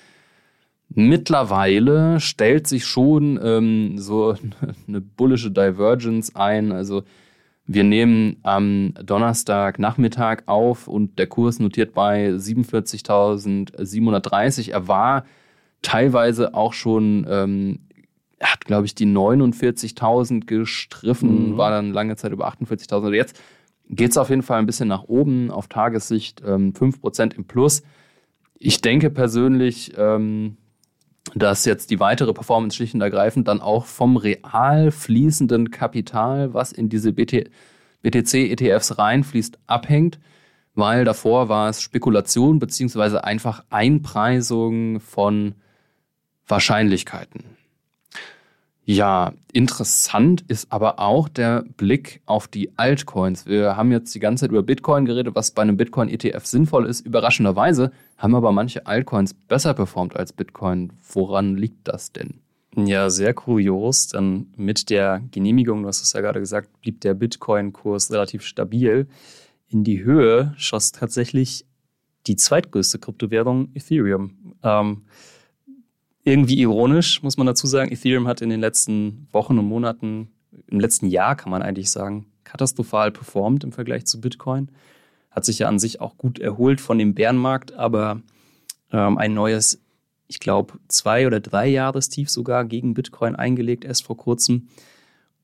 Mittlerweile 0.89 2.19
stellt 2.19 2.65
sich 2.65 2.85
schon 2.85 3.39
ähm, 3.43 3.99
so 3.99 4.35
eine 4.87 5.01
bullische 5.01 5.51
Divergence 5.51 6.35
ein. 6.35 6.71
Also 6.71 7.03
wir 7.65 7.83
nehmen 7.83 8.37
am 8.43 8.93
Donnerstag 9.03 9.79
Nachmittag 9.79 10.43
auf 10.47 10.87
und 10.87 11.17
der 11.17 11.25
Kurs 11.27 11.59
notiert 11.59 11.93
bei 11.93 12.29
47.730. 12.31 14.71
Er 14.71 14.87
war 14.87 15.25
teilweise 15.81 16.53
auch 16.53 16.73
schon 16.73 17.25
ähm, 17.29 17.79
er 18.43 18.51
hat, 18.51 18.65
glaube 18.65 18.85
ich, 18.85 18.93
die 18.93 19.05
49.000 19.05 20.45
gestriffen, 20.45 21.53
mhm. 21.53 21.57
war 21.57 21.71
dann 21.71 21.93
lange 21.93 22.17
Zeit 22.17 22.33
über 22.33 22.49
48.000. 22.49 22.93
Also 22.93 23.13
jetzt 23.13 23.41
geht 23.89 24.11
es 24.11 24.17
auf 24.17 24.29
jeden 24.29 24.41
Fall 24.41 24.59
ein 24.59 24.65
bisschen 24.65 24.89
nach 24.89 25.03
oben, 25.03 25.49
auf 25.49 25.67
Tagessicht 25.67 26.43
ähm, 26.45 26.73
5% 26.73 27.35
im 27.35 27.45
Plus. 27.45 27.83
Ich 28.59 28.81
denke 28.81 29.09
persönlich, 29.09 29.93
ähm, 29.97 30.57
dass 31.35 31.65
jetzt 31.65 31.89
die 31.89 31.99
weitere 31.99 32.33
Performance 32.33 32.75
schlicht 32.75 32.93
und 32.93 33.01
ergreifend 33.01 33.47
dann 33.47 33.61
auch 33.61 33.85
vom 33.85 34.17
real 34.17 34.91
fließenden 34.91 35.71
Kapital, 35.71 36.53
was 36.53 36.71
in 36.71 36.89
diese 36.89 37.13
BTC-ETFs 37.13 38.97
reinfließt, 38.97 39.57
abhängt, 39.65 40.19
weil 40.75 41.05
davor 41.05 41.49
war 41.49 41.69
es 41.69 41.81
Spekulation 41.81 42.59
beziehungsweise 42.59 43.23
einfach 43.23 43.63
Einpreisung 43.69 44.99
von 44.99 45.55
Wahrscheinlichkeiten. 46.47 47.45
Ja, 48.85 49.33
interessant 49.53 50.43
ist 50.49 50.71
aber 50.73 50.99
auch 50.99 51.29
der 51.29 51.63
Blick 51.77 52.21
auf 52.25 52.49
die 52.49 52.77
Altcoins. 52.77 53.45
Wir 53.45 53.77
haben 53.77 53.93
jetzt 53.93 54.13
die 54.13 54.19
ganze 54.19 54.41
Zeit 54.41 54.51
über 54.51 54.61
Bitcoin 54.61 55.05
geredet, 55.05 55.35
was 55.35 55.51
bei 55.51 55.61
einem 55.61 55.77
Bitcoin-ETF 55.77 56.45
sinnvoll 56.45 56.85
ist. 56.85 57.05
Überraschenderweise 57.05 57.93
haben 58.17 58.35
aber 58.35 58.51
manche 58.51 58.85
Altcoins 58.85 59.33
besser 59.33 59.73
performt 59.73 60.17
als 60.17 60.33
Bitcoin. 60.33 60.91
Woran 61.13 61.55
liegt 61.55 61.87
das 61.87 62.11
denn? 62.11 62.41
Ja, 62.75 63.09
sehr 63.09 63.33
kurios. 63.33 64.09
Dann 64.09 64.47
mit 64.57 64.89
der 64.89 65.21
Genehmigung, 65.31 65.83
du 65.83 65.87
hast 65.87 66.01
es 66.01 66.11
ja 66.11 66.19
gerade 66.19 66.41
gesagt, 66.41 66.81
blieb 66.81 66.99
der 67.01 67.13
Bitcoin-Kurs 67.13 68.11
relativ 68.11 68.43
stabil. 68.43 69.07
In 69.69 69.85
die 69.85 70.03
Höhe 70.03 70.53
schoss 70.57 70.91
tatsächlich 70.91 71.65
die 72.27 72.35
zweitgrößte 72.35 72.99
Kryptowährung 72.99 73.69
Ethereum. 73.75 74.55
Ähm, 74.61 75.03
irgendwie 76.23 76.59
ironisch, 76.59 77.21
muss 77.21 77.37
man 77.37 77.47
dazu 77.47 77.67
sagen. 77.67 77.91
Ethereum 77.91 78.27
hat 78.27 78.41
in 78.41 78.49
den 78.49 78.61
letzten 78.61 79.27
Wochen 79.31 79.57
und 79.59 79.65
Monaten, 79.65 80.29
im 80.67 80.79
letzten 80.79 81.07
Jahr 81.07 81.35
kann 81.35 81.51
man 81.51 81.61
eigentlich 81.61 81.89
sagen, 81.89 82.27
katastrophal 82.43 83.11
performt 83.11 83.63
im 83.63 83.71
Vergleich 83.71 84.05
zu 84.05 84.21
Bitcoin. 84.21 84.69
Hat 85.31 85.45
sich 85.45 85.59
ja 85.59 85.67
an 85.67 85.79
sich 85.79 85.99
auch 85.99 86.17
gut 86.17 86.39
erholt 86.39 86.79
von 86.79 86.97
dem 86.97 87.13
Bärenmarkt, 87.13 87.73
aber 87.73 88.21
ähm, 88.91 89.17
ein 89.17 89.33
neues, 89.33 89.81
ich 90.27 90.39
glaube, 90.39 90.73
zwei 90.87 91.27
oder 91.27 91.39
drei 91.39 91.67
Jahrestief 91.67 92.29
sogar 92.29 92.65
gegen 92.65 92.93
Bitcoin 92.93 93.35
eingelegt, 93.35 93.83
erst 93.83 94.03
vor 94.03 94.15
kurzem. 94.15 94.67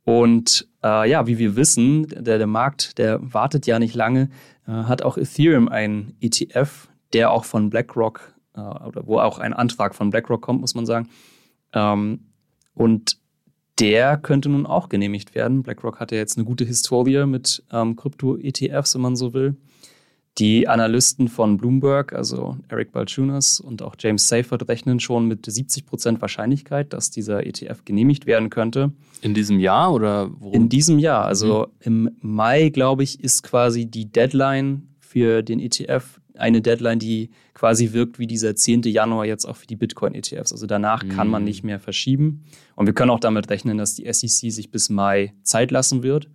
Und 0.06 0.68
äh, 0.84 1.10
ja, 1.10 1.28
wie 1.28 1.38
wir 1.38 1.56
wissen, 1.56 2.08
der, 2.08 2.38
der 2.38 2.48
Markt, 2.48 2.98
der 2.98 3.20
wartet 3.22 3.68
ja 3.68 3.80
nicht 3.80 3.96
lange, 3.96 4.30
äh, 4.68 4.72
hat 4.72 5.02
auch 5.02 5.18
Ethereum 5.18 5.68
ein 5.68 6.16
ETF, 6.22 6.88
der 7.14 7.32
auch 7.32 7.44
von 7.44 7.70
BlackRock 7.70 8.34
äh, 8.60 8.88
oder 8.88 9.08
wo 9.08 9.20
auch 9.20 9.40
ein 9.40 9.54
Antrag 9.54 9.96
von 9.96 10.10
BlackRock 10.10 10.42
kommt, 10.42 10.62
muss 10.62 10.76
man 10.76 10.86
sagen. 10.86 11.10
Ähm, 11.74 12.20
und 12.74 13.18
der 13.80 14.18
könnte 14.18 14.50
nun 14.50 14.66
auch 14.66 14.90
genehmigt 14.90 15.36
werden. 15.36 15.64
BlackRock 15.64 16.00
hat 16.00 16.12
ja 16.12 16.18
jetzt 16.18 16.38
eine 16.38 16.46
gute 16.46 16.66
Historie 16.66 17.26
mit 17.26 17.64
ähm, 17.72 17.96
Krypto-ETFs, 17.96 18.96
wenn 18.96 19.02
man 19.02 19.16
so 19.16 19.34
will. 19.34 19.56
Die 20.38 20.68
Analysten 20.68 21.28
von 21.28 21.58
Bloomberg, 21.58 22.14
also 22.14 22.58
Eric 22.70 22.92
Balchunas 22.94 23.60
und 23.60 23.82
auch 23.82 23.96
James 24.00 24.28
Seyfert, 24.28 24.70
rechnen 24.70 25.00
schon 25.00 25.28
mit 25.28 25.46
70 25.46 25.86
Prozent 25.86 26.22
Wahrscheinlichkeit, 26.22 26.94
dass 26.94 27.10
dieser 27.10 27.46
ETF 27.46 27.84
genehmigt 27.84 28.26
werden 28.26 28.50
könnte. 28.50 28.94
In 29.22 29.34
diesem 29.34 29.60
Jahr 29.60 29.94
oder 29.94 30.30
worum? 30.40 30.54
In 30.54 30.70
diesem 30.70 30.98
Jahr. 30.98 31.26
Also 31.26 31.68
mhm. 31.84 32.08
im 32.08 32.18
Mai, 32.22 32.70
glaube 32.70 33.04
ich, 33.04 33.22
ist 33.22 33.44
quasi 33.44 33.86
die 33.86 34.10
Deadline 34.12 34.88
für 35.00 35.42
den 35.42 35.60
ETF 35.60 36.22
eine 36.36 36.62
Deadline, 36.62 37.00
die 37.00 37.32
quasi 37.60 37.92
wirkt 37.92 38.20
wie 38.20 38.28
dieser 38.28 38.56
10. 38.56 38.84
Januar 38.84 39.26
jetzt 39.26 39.44
auch 39.44 39.58
für 39.58 39.68
die 39.68 39.76
Bitcoin-ETFs. 39.76 40.54
Also 40.54 40.66
danach 40.66 41.04
mhm. 41.04 41.10
kann 41.10 41.28
man 41.28 41.42
mhm. 41.42 41.50
nicht 41.50 41.64
mehr 41.66 41.82
verschieben. 41.82 42.46
Und 42.78 42.86
wir 42.86 42.94
können 42.94 43.12
auch 43.12 43.20
damit 43.20 43.50
rechnen, 43.50 43.78
dass 43.78 43.96
die 43.96 44.12
SEC 44.12 44.50
sich 44.50 44.72
bis 44.72 44.90
Mai 44.90 45.34
Zeit 45.44 45.70
lassen 45.70 46.02
wird. 46.02 46.30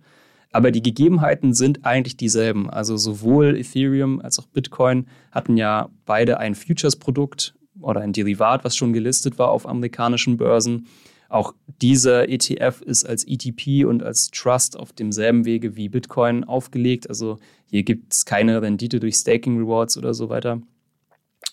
Aber 0.51 0.69
die 0.69 0.83
Gegebenheiten 0.83 1.55
sind 1.55 1.83
eigentlich 1.83 2.15
dieselben. 2.15 2.69
Also 2.69 2.95
sowohl 2.95 3.57
Ethereum 3.57 4.21
als 4.21 4.37
auch 4.37 4.45
Bitcoin 4.45 5.07
hatten 5.31 5.57
ja 5.57 5.89
beide 6.05 6.37
ein 6.37 6.53
Futures-Produkt 6.53 7.55
oder 7.81 8.01
ein 8.01 8.13
Derivat, 8.13 8.63
was 8.63 8.75
schon 8.75 8.93
gelistet 8.93 9.39
war 9.39 9.49
auf 9.49 9.67
amerikanischen 9.67 10.37
Börsen. 10.37 10.85
Auch 11.27 11.55
dieser 11.81 12.29
ETF 12.29 12.81
ist 12.81 13.03
als 13.03 13.25
ETP 13.27 13.83
und 13.85 14.03
als 14.03 14.29
Trust 14.29 14.77
auf 14.77 14.93
demselben 14.93 15.43
Wege 15.45 15.75
wie 15.75 15.89
Bitcoin 15.89 16.43
aufgelegt. 16.43 17.09
Also 17.09 17.39
hier 17.71 17.81
gibt 17.81 18.13
es 18.13 18.25
keine 18.25 18.61
Rendite 18.61 18.99
durch 18.99 19.15
Staking 19.15 19.57
Rewards 19.57 19.97
oder 19.97 20.13
so 20.13 20.29
weiter. 20.29 20.61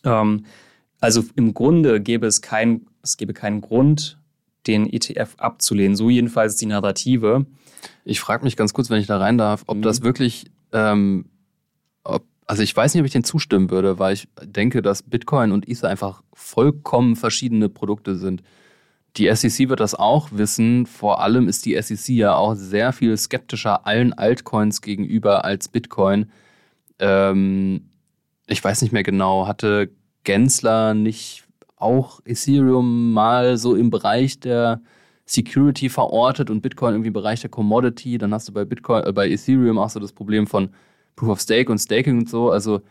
Ähm, 0.04 0.44
also 1.00 1.24
im 1.34 1.54
Grunde 1.54 2.00
gäbe 2.00 2.26
es, 2.26 2.42
kein, 2.42 2.86
es 3.02 3.16
gäbe 3.16 3.34
keinen 3.34 3.60
Grund, 3.60 4.18
den 4.66 4.86
ETF 4.86 5.34
abzulehnen. 5.38 5.96
So 5.96 6.10
jedenfalls 6.10 6.56
die 6.56 6.66
Narrative. 6.66 7.46
Ich 8.04 8.20
frage 8.20 8.44
mich 8.44 8.56
ganz 8.56 8.72
kurz, 8.72 8.90
wenn 8.90 9.00
ich 9.00 9.06
da 9.08 9.18
rein 9.18 9.38
darf, 9.38 9.64
ob 9.66 9.78
mhm. 9.78 9.82
das 9.82 10.02
wirklich, 10.02 10.46
ähm, 10.72 11.26
ob, 12.04 12.24
also 12.46 12.62
ich 12.62 12.76
weiß 12.76 12.94
nicht, 12.94 13.00
ob 13.00 13.06
ich 13.06 13.12
den 13.12 13.24
zustimmen 13.24 13.70
würde, 13.70 13.98
weil 13.98 14.14
ich 14.14 14.28
denke, 14.42 14.82
dass 14.82 15.02
Bitcoin 15.02 15.50
und 15.50 15.68
Ether 15.68 15.88
einfach 15.88 16.22
vollkommen 16.32 17.16
verschiedene 17.16 17.68
Produkte 17.68 18.16
sind. 18.16 18.42
Die 19.16 19.34
SEC 19.34 19.68
wird 19.68 19.80
das 19.80 19.94
auch 19.94 20.28
wissen. 20.32 20.86
Vor 20.86 21.20
allem 21.20 21.48
ist 21.48 21.66
die 21.66 21.80
SEC 21.80 22.14
ja 22.14 22.34
auch 22.34 22.54
sehr 22.54 22.92
viel 22.92 23.16
skeptischer 23.16 23.86
allen 23.86 24.12
Altcoins 24.12 24.80
gegenüber 24.80 25.44
als 25.44 25.68
Bitcoin. 25.68 26.30
Ähm, 26.98 27.90
ich 28.46 28.62
weiß 28.62 28.82
nicht 28.82 28.92
mehr 28.92 29.02
genau, 29.02 29.46
hatte 29.46 29.90
Gensler 30.24 30.94
nicht 30.94 31.44
auch 31.76 32.20
Ethereum 32.24 33.12
mal 33.12 33.56
so 33.56 33.74
im 33.74 33.90
Bereich 33.90 34.38
der 34.40 34.80
Security 35.26 35.88
verortet 35.88 36.50
und 36.50 36.60
Bitcoin 36.60 36.94
irgendwie 36.94 37.08
im 37.08 37.14
Bereich 37.14 37.40
der 37.40 37.50
Commodity. 37.50 38.18
Dann 38.18 38.32
hast 38.32 38.48
du 38.48 38.52
bei 38.52 38.64
Bitcoin, 38.64 39.04
äh, 39.04 39.12
bei 39.12 39.28
Ethereum 39.28 39.78
auch 39.78 39.90
so 39.90 40.00
das 40.00 40.12
Problem 40.12 40.46
von 40.46 40.70
Proof 41.16 41.30
of 41.30 41.40
Stake 41.40 41.70
und 41.70 41.78
Staking 41.78 42.18
und 42.18 42.30
so. 42.30 42.50
Also 42.50 42.82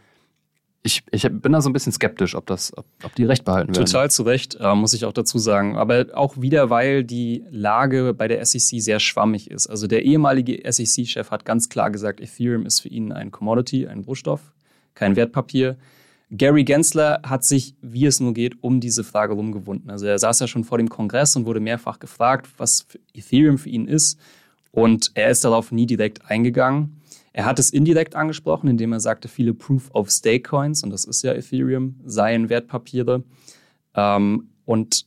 ich, 0.84 1.04
ich 1.12 1.28
bin 1.30 1.52
da 1.52 1.62
so 1.62 1.70
ein 1.70 1.74
bisschen 1.74 1.92
skeptisch, 1.92 2.34
ob 2.34 2.48
das, 2.48 2.76
ob, 2.76 2.86
ob 3.04 3.14
die 3.16 3.26
recht 3.26 3.46
behalten 3.46 3.76
werden. 3.76 3.86
Total 3.86 4.10
zu 4.10 4.24
Recht, 4.24 4.58
äh, 4.60 4.74
muss 4.74 4.94
ich 4.94 5.06
auch 5.06 5.14
dazu 5.14 5.38
sagen. 5.38 5.78
Aber 5.78 6.08
auch 6.14 6.42
wieder, 6.42 6.70
weil 6.70 7.04
die 7.04 7.46
Lage 7.52 8.14
bei 8.16 8.28
der 8.28 8.44
SEC 8.44 8.82
sehr 8.82 9.00
schwammig 9.00 9.52
ist. 9.52 9.68
Also 9.68 9.86
der 9.86 10.04
ehemalige 10.04 10.60
SEC-Chef 10.70 11.30
hat 11.30 11.46
ganz 11.46 11.70
klar 11.70 11.92
gesagt, 11.92 12.20
Ethereum 12.20 12.66
ist 12.66 12.80
für 12.80 12.90
ihn 12.90 13.12
ein 13.12 13.30
Commodity, 13.30 13.88
ein 13.88 14.00
Rohstoff, 14.00 14.54
kein 14.94 15.16
Wertpapier. 15.16 15.78
Gary 16.32 16.64
Gensler 16.64 17.22
hat 17.24 17.44
sich, 17.44 17.76
wie 17.82 18.06
es 18.06 18.22
nur 18.22 18.34
geht, 18.34 18.64
um 18.64 18.80
diese 18.80 19.04
Frage 19.04 19.34
rumgewunden. 19.34 19.90
Also 19.90 20.06
er 20.06 20.18
saß 20.18 20.40
ja 20.40 20.48
schon 20.48 20.64
vor 20.64 20.78
dem 20.78 20.88
Kongress 20.88 21.36
und 21.36 21.46
wurde 21.46 21.60
mehrfach 21.60 22.00
gefragt, 22.00 22.50
was 22.58 22.88
Ethereum 23.14 23.58
für 23.58 23.70
ihn 23.70 23.86
ist. 23.86 24.18
Und 24.72 25.12
er 25.14 25.30
ist 25.30 25.44
darauf 25.44 25.74
nie 25.74 25.86
direkt 25.86 26.30
eingegangen. 26.32 27.02
Er 27.34 27.44
hat 27.44 27.60
es 27.60 27.70
indirekt 27.70 28.16
angesprochen, 28.16 28.70
indem 28.70 28.94
er 28.94 29.02
sagte, 29.02 29.28
viele 29.28 29.54
Proof-of-Stake-Coins, 29.54 30.84
und 30.84 30.90
das 30.90 31.04
ist 31.04 31.22
ja 31.22 31.34
Ethereum, 31.34 32.00
seien 32.06 32.50
Wertpapiere. 32.50 33.24
Ähm, 33.94 34.50
und 34.64 35.06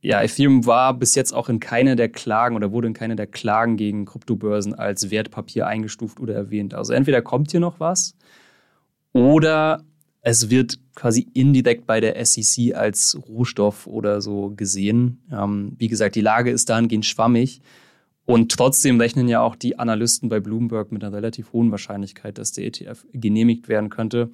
ja, 0.00 0.22
Ethereum 0.22 0.64
war 0.64 0.94
bis 0.94 1.14
jetzt 1.14 1.32
auch 1.32 1.50
in 1.50 1.60
keiner 1.60 1.94
der 1.94 2.08
Klagen 2.08 2.56
oder 2.56 2.72
wurde 2.72 2.88
in 2.88 2.94
keiner 2.94 3.16
der 3.16 3.26
Klagen 3.26 3.76
gegen 3.76 4.06
Kryptobörsen 4.06 4.74
als 4.74 5.10
Wertpapier 5.10 5.66
eingestuft 5.66 6.20
oder 6.20 6.34
erwähnt. 6.34 6.72
Also 6.72 6.94
entweder 6.94 7.20
kommt 7.20 7.50
hier 7.50 7.60
noch 7.60 7.80
was 7.80 8.14
oder 9.12 9.84
es 10.20 10.50
wird 10.50 10.78
quasi 10.94 11.28
indirekt 11.32 11.86
bei 11.86 12.00
der 12.00 12.24
SEC 12.24 12.74
als 12.74 13.18
Rohstoff 13.28 13.86
oder 13.86 14.20
so 14.20 14.52
gesehen. 14.56 15.22
Ähm, 15.32 15.74
wie 15.78 15.88
gesagt, 15.88 16.16
die 16.16 16.20
Lage 16.20 16.50
ist 16.50 16.68
dahingehend 16.68 17.06
schwammig. 17.06 17.60
Und 18.24 18.52
trotzdem 18.52 19.00
rechnen 19.00 19.26
ja 19.26 19.40
auch 19.40 19.56
die 19.56 19.78
Analysten 19.78 20.28
bei 20.28 20.38
Bloomberg 20.38 20.92
mit 20.92 21.02
einer 21.02 21.16
relativ 21.16 21.54
hohen 21.54 21.70
Wahrscheinlichkeit, 21.70 22.36
dass 22.36 22.52
der 22.52 22.66
ETF 22.66 23.06
genehmigt 23.14 23.68
werden 23.68 23.88
könnte. 23.88 24.30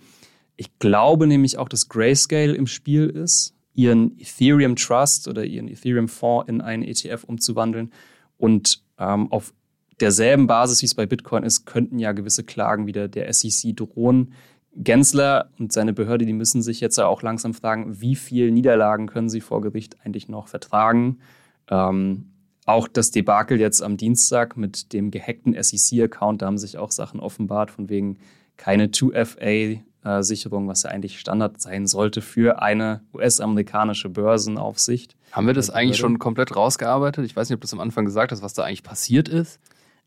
Ich 0.57 0.79
glaube 0.81 1.29
nämlich 1.29 1.59
auch, 1.59 1.69
dass 1.69 1.89
Grayscale 1.89 2.55
im 2.55 2.67
Spiel 2.67 3.09
ist, 3.09 3.55
ihren 3.75 4.19
Ethereum 4.19 4.75
Trust 4.75 5.29
oder 5.29 5.45
ihren 5.45 5.69
Ethereum 5.69 6.09
Fonds 6.09 6.49
in 6.49 6.61
einen 6.61 6.83
ETF 6.83 7.25
umzuwandeln. 7.25 7.93
Und 8.37 8.83
ähm, 8.99 9.31
auf 9.31 9.55
derselben 10.01 10.47
Basis, 10.47 10.83
wie 10.83 10.87
es 10.87 10.95
bei 10.95 11.07
Bitcoin 11.07 11.45
ist, 11.45 11.65
könnten 11.65 11.99
ja 11.99 12.13
gewisse 12.13 12.43
Klagen 12.43 12.87
wieder 12.87 13.07
der 13.07 13.33
SEC 13.33 13.77
drohen. 13.77 14.33
Gensler 14.77 15.51
und 15.59 15.73
seine 15.73 15.93
Behörde, 15.93 16.27
die 16.27 16.33
müssen 16.33 16.63
sich 16.63 16.81
jetzt 16.81 16.99
ja 16.99 17.07
auch 17.07 17.23
langsam 17.23 17.55
fragen, 17.55 18.01
wie 18.01 18.17
viele 18.17 18.51
Niederlagen 18.51 19.07
können 19.07 19.29
sie 19.29 19.41
vor 19.41 19.61
Gericht 19.61 19.97
eigentlich 20.05 20.29
noch 20.29 20.49
vertragen. 20.49 21.19
Ähm, 21.71 22.31
auch 22.67 22.89
das 22.89 23.11
Debakel 23.11 23.61
jetzt 23.61 23.83
am 23.83 23.97
Dienstag 23.97 24.57
mit 24.57 24.93
dem 24.93 25.11
gehackten 25.11 25.55
SEC-Account, 25.61 26.43
da 26.43 26.47
haben 26.47 26.59
sich 26.59 26.79
auch 26.79 26.91
Sachen 26.91 27.21
offenbart, 27.21 27.71
von 27.71 27.89
wegen 27.89 28.19
keine 28.57 28.87
2FA-Sicherung, 28.87 30.67
was 30.67 30.85
ja 30.85 30.91
eigentlich 30.91 31.21
Standard 31.21 31.61
sein 31.61 31.87
sollte 31.87 32.23
für 32.23 32.63
eine 32.63 33.03
US-amerikanische 33.13 34.09
Börsenaufsicht. 34.09 35.17
Haben 35.33 35.47
wir 35.47 35.55
das 35.55 35.71
eigentlich 35.71 35.99
schon 35.99 36.19
komplett 36.19 36.57
rausgearbeitet? 36.57 37.27
Ich 37.27 37.37
weiß 37.37 37.49
nicht, 37.49 37.57
ob 37.57 37.61
du 37.61 37.67
es 37.67 37.73
am 37.73 37.81
Anfang 37.81 38.05
gesagt 38.07 38.33
hast, 38.33 38.43
was 38.43 38.55
da 38.55 38.65
eigentlich 38.65 38.83
passiert 38.83 39.29
ist. 39.29 39.61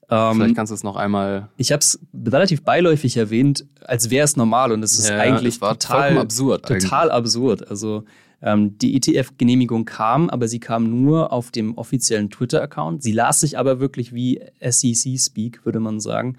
Ähm, 0.09 0.35
Vielleicht 0.35 0.55
kannst 0.55 0.71
du 0.71 0.75
es 0.75 0.83
noch 0.83 0.95
einmal. 0.95 1.49
Ich 1.57 1.71
habe 1.71 1.79
es 1.79 1.99
relativ 2.25 2.63
beiläufig 2.63 3.17
erwähnt, 3.17 3.65
als 3.81 4.09
wäre 4.09 4.23
es 4.23 4.37
normal 4.37 4.71
und 4.71 4.83
es 4.83 4.97
ist 4.97 5.09
ja, 5.09 5.17
eigentlich 5.17 5.59
total 5.59 6.17
absurd. 6.17 6.65
Total 6.65 7.09
eigentlich. 7.09 7.13
absurd. 7.13 7.69
Also 7.69 8.05
ähm, 8.41 8.77
die 8.77 8.95
ETF-Genehmigung 8.95 9.85
kam, 9.85 10.29
aber 10.29 10.47
sie 10.47 10.59
kam 10.59 11.01
nur 11.01 11.33
auf 11.33 11.51
dem 11.51 11.77
offiziellen 11.77 12.29
Twitter-Account. 12.29 13.03
Sie 13.03 13.11
las 13.11 13.41
sich 13.41 13.57
aber 13.57 13.79
wirklich 13.79 14.13
wie 14.13 14.41
SEC-Speak, 14.61 15.65
würde 15.65 15.79
man 15.79 15.99
sagen. 15.99 16.37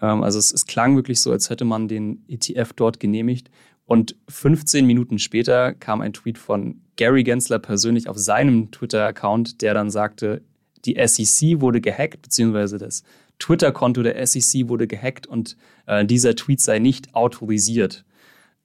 Ähm, 0.00 0.22
also 0.22 0.38
es, 0.38 0.52
es 0.52 0.66
klang 0.66 0.96
wirklich 0.96 1.20
so, 1.20 1.30
als 1.30 1.50
hätte 1.50 1.64
man 1.64 1.88
den 1.88 2.24
ETF 2.28 2.72
dort 2.74 2.98
genehmigt. 2.98 3.50
Und 3.84 4.16
15 4.28 4.84
Minuten 4.84 5.18
später 5.20 5.74
kam 5.74 6.00
ein 6.00 6.12
Tweet 6.12 6.38
von 6.38 6.80
Gary 6.96 7.22
Gensler 7.22 7.60
persönlich 7.60 8.08
auf 8.08 8.18
seinem 8.18 8.72
Twitter-Account, 8.72 9.62
der 9.62 9.74
dann 9.74 9.90
sagte, 9.90 10.42
die 10.86 10.96
SEC 11.06 11.60
wurde 11.60 11.80
gehackt, 11.80 12.22
beziehungsweise 12.22 12.78
das 12.78 13.02
Twitter-Konto 13.38 14.02
der 14.02 14.24
SEC 14.26 14.68
wurde 14.68 14.86
gehackt 14.86 15.26
und 15.26 15.56
äh, 15.86 16.04
dieser 16.04 16.34
Tweet 16.34 16.60
sei 16.60 16.78
nicht 16.78 17.14
autorisiert. 17.14 18.04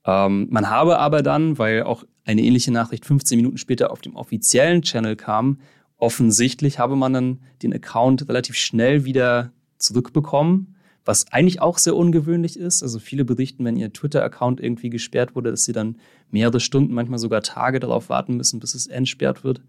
Ähm, 0.05 0.47
man 0.49 0.69
habe 0.69 0.99
aber 0.99 1.21
dann, 1.21 1.57
weil 1.57 1.83
auch 1.83 2.05
eine 2.25 2.41
ähnliche 2.41 2.71
Nachricht 2.71 3.05
15 3.05 3.35
Minuten 3.37 3.57
später 3.57 3.91
auf 3.91 4.01
dem 4.01 4.15
offiziellen 4.15 4.81
Channel 4.81 5.15
kam, 5.15 5.59
offensichtlich 5.97 6.79
habe 6.79 6.95
man 6.95 7.13
dann 7.13 7.39
den 7.61 7.73
Account 7.73 8.27
relativ 8.27 8.55
schnell 8.55 9.05
wieder 9.05 9.51
zurückbekommen, 9.77 10.75
was 11.05 11.31
eigentlich 11.31 11.61
auch 11.61 11.77
sehr 11.77 11.95
ungewöhnlich 11.95 12.57
ist. 12.57 12.83
Also 12.83 12.99
viele 12.99 13.25
berichten, 13.25 13.65
wenn 13.65 13.75
ihr 13.75 13.91
Twitter-Account 13.91 14.59
irgendwie 14.59 14.89
gesperrt 14.89 15.35
wurde, 15.35 15.51
dass 15.51 15.65
sie 15.65 15.73
dann 15.73 15.97
mehrere 16.29 16.59
Stunden, 16.59 16.93
manchmal 16.93 17.19
sogar 17.19 17.41
Tage 17.41 17.79
darauf 17.79 18.09
warten 18.09 18.37
müssen, 18.37 18.59
bis 18.59 18.75
es 18.75 18.87
entsperrt 18.87 19.43
wird. 19.43 19.61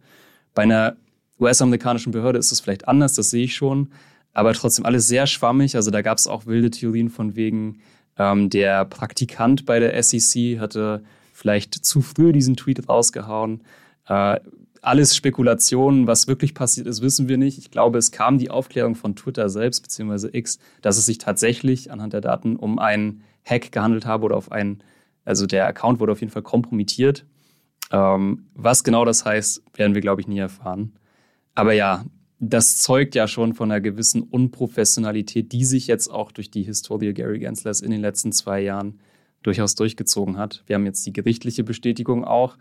Bei 0.55 0.62
einer 0.62 0.97
US-amerikanischen 1.43 2.13
Behörde 2.13 2.39
ist 2.39 2.53
es 2.53 2.61
vielleicht 2.61 2.89
anders, 2.89 3.15
das 3.15 3.31
sehe 3.31 3.45
ich 3.45 3.55
schon. 3.55 3.89
Aber 4.33 4.55
trotzdem 4.55 4.87
alles 4.87 5.07
sehr 5.07 5.27
schwammig. 5.27 5.77
Also 5.77 5.91
da 5.91 6.01
gab 6.01 6.17
es 6.17 6.27
auch 6.27 6.47
wilde 6.47 6.71
Theorien 6.71 7.11
von 7.11 7.37
wegen, 7.37 7.81
ähm, 8.19 8.51
der 8.51 8.85
Praktikant 8.85 9.67
bei 9.67 9.79
der 9.79 10.01
SEC 10.03 10.59
hatte 10.59 11.03
vielleicht 11.33 11.75
zu 11.75 12.01
früh 12.01 12.33
diesen 12.33 12.57
Tweet 12.57 12.89
rausgehauen. 12.89 13.63
Äh, 14.07 14.41
alles 14.81 15.15
Spekulationen, 15.15 16.07
was 16.07 16.27
wirklich 16.27 16.55
passiert 16.55 16.87
ist, 16.87 17.03
wissen 17.03 17.29
wir 17.29 17.39
nicht. 17.39 17.59
Ich 17.59 17.71
glaube, 17.71 17.99
es 17.99 18.11
kam 18.11 18.39
die 18.39 18.51
Aufklärung 18.51 18.97
von 18.97 19.15
Twitter 19.15 19.49
selbst, 19.49 19.83
beziehungsweise 19.83 20.35
X, 20.35 20.59
dass 20.83 20.99
es 20.99 21.07
sich 21.07 21.19
tatsächlich 21.19 21.93
anhand 21.93 22.13
der 22.13 22.21
Daten 22.21 22.57
um 22.57 22.79
einen 22.79 23.23
Hack 23.45 23.71
gehandelt 23.71 24.07
habe 24.07 24.25
oder 24.25 24.37
auf 24.37 24.51
einen, 24.51 24.83
also 25.25 25.47
der 25.47 25.67
Account 25.67 26.01
wurde 26.01 26.13
auf 26.13 26.21
jeden 26.21 26.33
Fall 26.33 26.43
kompromittiert. 26.43 27.25
Ähm, 27.93 28.47
was 28.55 28.83
genau 28.83 29.05
das 29.05 29.25
heißt, 29.25 29.63
werden 29.75 29.95
wir, 29.95 30.01
glaube 30.01 30.21
ich, 30.21 30.27
nie 30.27 30.39
erfahren. 30.39 30.93
Aber 31.55 31.73
ja, 31.73 32.05
das 32.38 32.79
zeugt 32.79 33.15
ja 33.15 33.29
schon 33.29 33.55
von 33.55 33.71
einer 33.71 33.81
gewissen 33.81 34.23
Unprofessionalität, 34.23 35.53
die 35.53 35.65
sich 35.65 35.87
jetzt 35.87 36.09
auch 36.09 36.33
durch 36.33 36.51
die 36.51 36.62
Historie 36.62 37.12
Gary 37.12 37.38
Genslers 37.38 37.81
in 37.81 37.91
den 37.91 38.01
letzten 38.01 38.33
zwei 38.33 38.61
Jahren 38.61 38.99
durchaus 39.43 39.75
durchgezogen 39.75 40.38
hat. 40.38 40.62
Wir 40.67 40.75
haben 40.75 40.87
jetzt 40.87 41.07
die 41.07 41.12
gerichtliche 41.12 41.65
Bestätigung 41.65 42.25
auch 42.25 42.57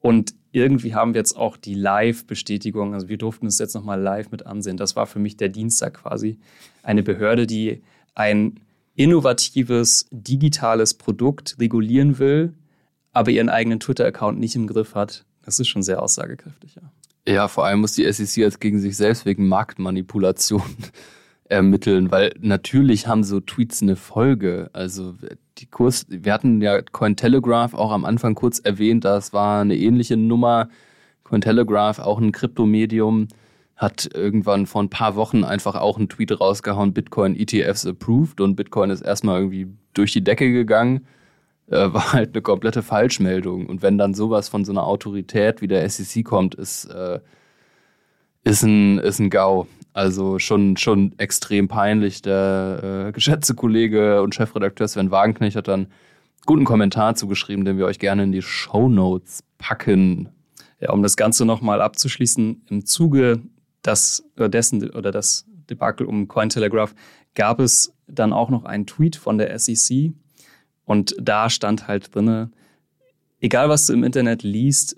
und 0.00 0.34
irgendwie 0.52 0.94
haben 0.94 1.14
wir 1.14 1.20
jetzt 1.20 1.36
auch 1.36 1.56
die 1.56 1.74
Live-Bestätigung. 1.74 2.94
Also 2.94 3.08
wir 3.08 3.18
durften 3.18 3.46
es 3.46 3.58
jetzt 3.58 3.74
nochmal 3.74 4.00
live 4.00 4.30
mit 4.30 4.46
ansehen. 4.46 4.76
Das 4.76 4.96
war 4.96 5.06
für 5.06 5.18
mich 5.18 5.36
der 5.36 5.48
Dienstag 5.48 5.94
quasi. 5.94 6.38
Eine 6.82 7.02
Behörde, 7.02 7.46
die 7.46 7.82
ein 8.14 8.60
innovatives, 8.94 10.08
digitales 10.10 10.94
Produkt 10.94 11.56
regulieren 11.58 12.18
will, 12.18 12.54
aber 13.12 13.30
ihren 13.30 13.48
eigenen 13.48 13.80
Twitter-Account 13.80 14.38
nicht 14.38 14.56
im 14.56 14.66
Griff 14.66 14.94
hat. 14.94 15.26
Das 15.42 15.58
ist 15.58 15.68
schon 15.68 15.82
sehr 15.82 16.02
aussagekräftig, 16.02 16.76
ja. 16.76 16.82
Ja, 17.26 17.48
vor 17.48 17.66
allem 17.66 17.80
muss 17.80 17.92
die 17.92 18.10
SEC 18.10 18.38
jetzt 18.38 18.60
gegen 18.60 18.80
sich 18.80 18.96
selbst 18.96 19.26
wegen 19.26 19.48
Marktmanipulation 19.48 20.62
ermitteln, 21.44 22.10
weil 22.10 22.32
natürlich 22.40 23.06
haben 23.06 23.24
so 23.24 23.40
Tweets 23.40 23.82
eine 23.82 23.96
Folge. 23.96 24.70
Also 24.72 25.14
die 25.58 25.66
Kurs, 25.66 26.06
wir 26.08 26.32
hatten 26.32 26.62
ja 26.62 26.80
Cointelegraph 26.80 27.74
auch 27.74 27.92
am 27.92 28.04
Anfang 28.04 28.34
kurz 28.34 28.58
erwähnt, 28.58 29.04
das 29.04 29.32
war 29.32 29.60
eine 29.60 29.76
ähnliche 29.76 30.16
Nummer. 30.16 30.68
Cointelegraph, 31.24 31.98
auch 31.98 32.18
ein 32.18 32.32
Kryptomedium, 32.32 33.28
hat 33.76 34.10
irgendwann 34.12 34.66
vor 34.66 34.82
ein 34.82 34.90
paar 34.90 35.16
Wochen 35.16 35.44
einfach 35.44 35.74
auch 35.74 35.96
einen 35.96 36.08
Tweet 36.08 36.38
rausgehauen, 36.38 36.92
Bitcoin 36.92 37.34
ETFs 37.34 37.86
approved 37.86 38.40
und 38.40 38.56
Bitcoin 38.56 38.90
ist 38.90 39.00
erstmal 39.00 39.40
irgendwie 39.40 39.68
durch 39.94 40.12
die 40.12 40.24
Decke 40.24 40.52
gegangen. 40.52 41.06
Äh, 41.70 41.76
war 41.92 42.12
halt 42.12 42.34
eine 42.34 42.42
komplette 42.42 42.82
Falschmeldung. 42.82 43.66
Und 43.66 43.82
wenn 43.82 43.98
dann 43.98 44.14
sowas 44.14 44.48
von 44.48 44.64
so 44.64 44.72
einer 44.72 44.86
Autorität 44.86 45.62
wie 45.62 45.68
der 45.68 45.88
SEC 45.88 46.24
kommt, 46.24 46.54
ist, 46.54 46.84
äh, 46.86 47.20
ist, 48.44 48.62
ein, 48.62 48.98
ist 48.98 49.18
ein 49.18 49.30
GAU. 49.30 49.66
Also 49.92 50.38
schon, 50.38 50.76
schon 50.76 51.18
extrem 51.18 51.68
peinlich. 51.68 52.22
Der 52.22 53.06
äh, 53.08 53.12
geschätzte 53.12 53.54
Kollege 53.54 54.22
und 54.22 54.34
Chefredakteur 54.34 54.86
Sven 54.86 55.10
Wagenknecht 55.10 55.56
hat 55.56 55.68
dann 55.68 55.88
guten 56.46 56.64
Kommentar 56.64 57.14
zugeschrieben, 57.16 57.64
den 57.64 57.76
wir 57.76 57.86
euch 57.86 57.98
gerne 57.98 58.24
in 58.24 58.32
die 58.32 58.42
Show 58.42 58.88
Notes 58.88 59.42
packen. 59.58 60.28
Ja, 60.80 60.92
um 60.92 61.02
das 61.02 61.16
Ganze 61.16 61.44
nochmal 61.44 61.82
abzuschließen, 61.82 62.62
im 62.70 62.86
Zuge 62.86 63.42
das, 63.82 64.24
oder 64.36 64.48
dessen 64.48 64.88
oder 64.90 65.10
das 65.10 65.46
Debakel 65.68 66.06
um 66.06 66.28
Cointelegraph 66.28 66.94
gab 67.34 67.60
es 67.60 67.94
dann 68.06 68.32
auch 68.32 68.50
noch 68.50 68.64
einen 68.64 68.86
Tweet 68.86 69.16
von 69.16 69.38
der 69.38 69.56
SEC 69.58 70.12
und 70.90 71.14
da 71.20 71.48
stand 71.48 71.86
halt 71.86 72.12
drinne, 72.12 72.50
egal 73.40 73.68
was 73.68 73.86
du 73.86 73.92
im 73.92 74.02
Internet 74.02 74.42
liest, 74.42 74.96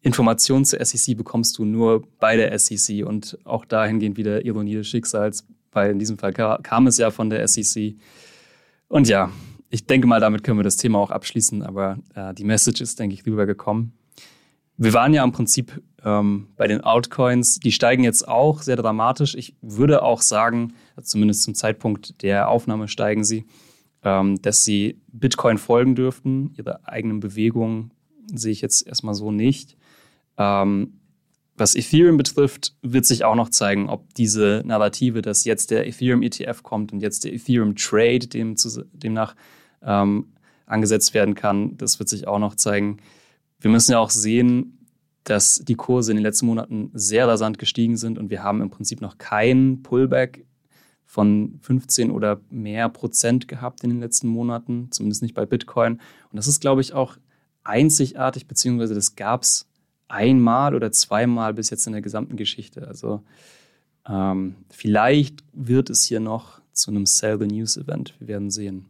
Informationen 0.00 0.64
zur 0.64 0.82
SEC 0.82 1.14
bekommst 1.14 1.58
du 1.58 1.66
nur 1.66 2.08
bei 2.20 2.38
der 2.38 2.58
SEC 2.58 3.04
und 3.04 3.36
auch 3.44 3.66
dahingehend 3.66 4.16
wieder 4.16 4.46
Ironie 4.46 4.76
des 4.76 4.88
Schicksals, 4.88 5.46
weil 5.72 5.90
in 5.90 5.98
diesem 5.98 6.16
Fall 6.16 6.32
kam 6.32 6.86
es 6.86 6.96
ja 6.96 7.10
von 7.10 7.28
der 7.28 7.46
SEC. 7.46 7.96
Und 8.88 9.08
ja, 9.08 9.30
ich 9.68 9.84
denke 9.84 10.06
mal, 10.06 10.20
damit 10.20 10.42
können 10.42 10.58
wir 10.58 10.64
das 10.64 10.78
Thema 10.78 10.98
auch 10.98 11.10
abschließen, 11.10 11.64
aber 11.64 11.98
äh, 12.14 12.32
die 12.32 12.44
Message 12.44 12.80
ist, 12.80 12.98
denke 12.98 13.12
ich, 13.12 13.26
rübergekommen. 13.26 13.92
Wir 14.78 14.94
waren 14.94 15.12
ja 15.12 15.22
im 15.22 15.32
Prinzip 15.32 15.82
ähm, 16.02 16.46
bei 16.56 16.66
den 16.66 16.80
Altcoins, 16.80 17.60
die 17.60 17.72
steigen 17.72 18.04
jetzt 18.04 18.26
auch 18.26 18.62
sehr 18.62 18.76
dramatisch. 18.76 19.34
Ich 19.34 19.54
würde 19.60 20.02
auch 20.02 20.22
sagen, 20.22 20.72
zumindest 21.02 21.42
zum 21.42 21.54
Zeitpunkt 21.54 22.22
der 22.22 22.48
Aufnahme 22.48 22.88
steigen 22.88 23.22
sie, 23.22 23.44
ähm, 24.04 24.40
dass 24.42 24.64
sie 24.64 25.00
Bitcoin 25.08 25.58
folgen 25.58 25.94
dürften. 25.94 26.52
Ihre 26.56 26.86
eigenen 26.86 27.20
Bewegungen 27.20 27.92
sehe 28.32 28.52
ich 28.52 28.60
jetzt 28.60 28.86
erstmal 28.86 29.14
so 29.14 29.30
nicht. 29.30 29.76
Ähm, 30.38 31.00
was 31.56 31.74
Ethereum 31.74 32.16
betrifft, 32.16 32.74
wird 32.80 33.04
sich 33.04 33.24
auch 33.24 33.34
noch 33.34 33.50
zeigen, 33.50 33.90
ob 33.90 34.14
diese 34.14 34.62
Narrative, 34.64 35.20
dass 35.20 35.44
jetzt 35.44 35.70
der 35.70 35.86
Ethereum 35.86 36.22
ETF 36.22 36.62
kommt 36.62 36.92
und 36.92 37.00
jetzt 37.00 37.24
der 37.24 37.34
Ethereum 37.34 37.76
Trade 37.76 38.26
dem 38.26 38.56
demnach 38.92 39.34
ähm, 39.82 40.32
angesetzt 40.64 41.12
werden 41.12 41.34
kann, 41.34 41.76
das 41.76 41.98
wird 41.98 42.08
sich 42.08 42.26
auch 42.26 42.38
noch 42.38 42.54
zeigen. 42.54 42.98
Wir 43.58 43.70
müssen 43.70 43.92
ja 43.92 43.98
auch 43.98 44.10
sehen, 44.10 44.78
dass 45.24 45.56
die 45.56 45.74
Kurse 45.74 46.12
in 46.12 46.16
den 46.16 46.22
letzten 46.22 46.46
Monaten 46.46 46.90
sehr 46.94 47.28
rasant 47.28 47.58
gestiegen 47.58 47.96
sind 47.98 48.18
und 48.18 48.30
wir 48.30 48.42
haben 48.42 48.62
im 48.62 48.70
Prinzip 48.70 49.02
noch 49.02 49.18
keinen 49.18 49.82
Pullback 49.82 50.46
von 51.10 51.58
15 51.62 52.12
oder 52.12 52.40
mehr 52.50 52.88
Prozent 52.88 53.48
gehabt 53.48 53.82
in 53.82 53.90
den 53.90 53.98
letzten 53.98 54.28
Monaten, 54.28 54.92
zumindest 54.92 55.22
nicht 55.22 55.34
bei 55.34 55.44
Bitcoin. 55.44 55.94
Und 55.94 56.36
das 56.36 56.46
ist, 56.46 56.60
glaube 56.60 56.82
ich, 56.82 56.92
auch 56.92 57.16
einzigartig, 57.64 58.46
beziehungsweise 58.46 58.94
das 58.94 59.16
gab 59.16 59.42
es 59.42 59.66
einmal 60.06 60.72
oder 60.72 60.92
zweimal 60.92 61.52
bis 61.52 61.70
jetzt 61.70 61.84
in 61.88 61.94
der 61.94 62.00
gesamten 62.00 62.36
Geschichte. 62.36 62.86
Also 62.86 63.24
ähm, 64.08 64.54
vielleicht 64.68 65.42
wird 65.52 65.90
es 65.90 66.04
hier 66.04 66.20
noch 66.20 66.60
zu 66.70 66.92
einem 66.92 67.06
Sell 67.06 67.40
the 67.40 67.46
News 67.48 67.76
Event. 67.76 68.14
Wir 68.20 68.28
werden 68.28 68.50
sehen. 68.50 68.86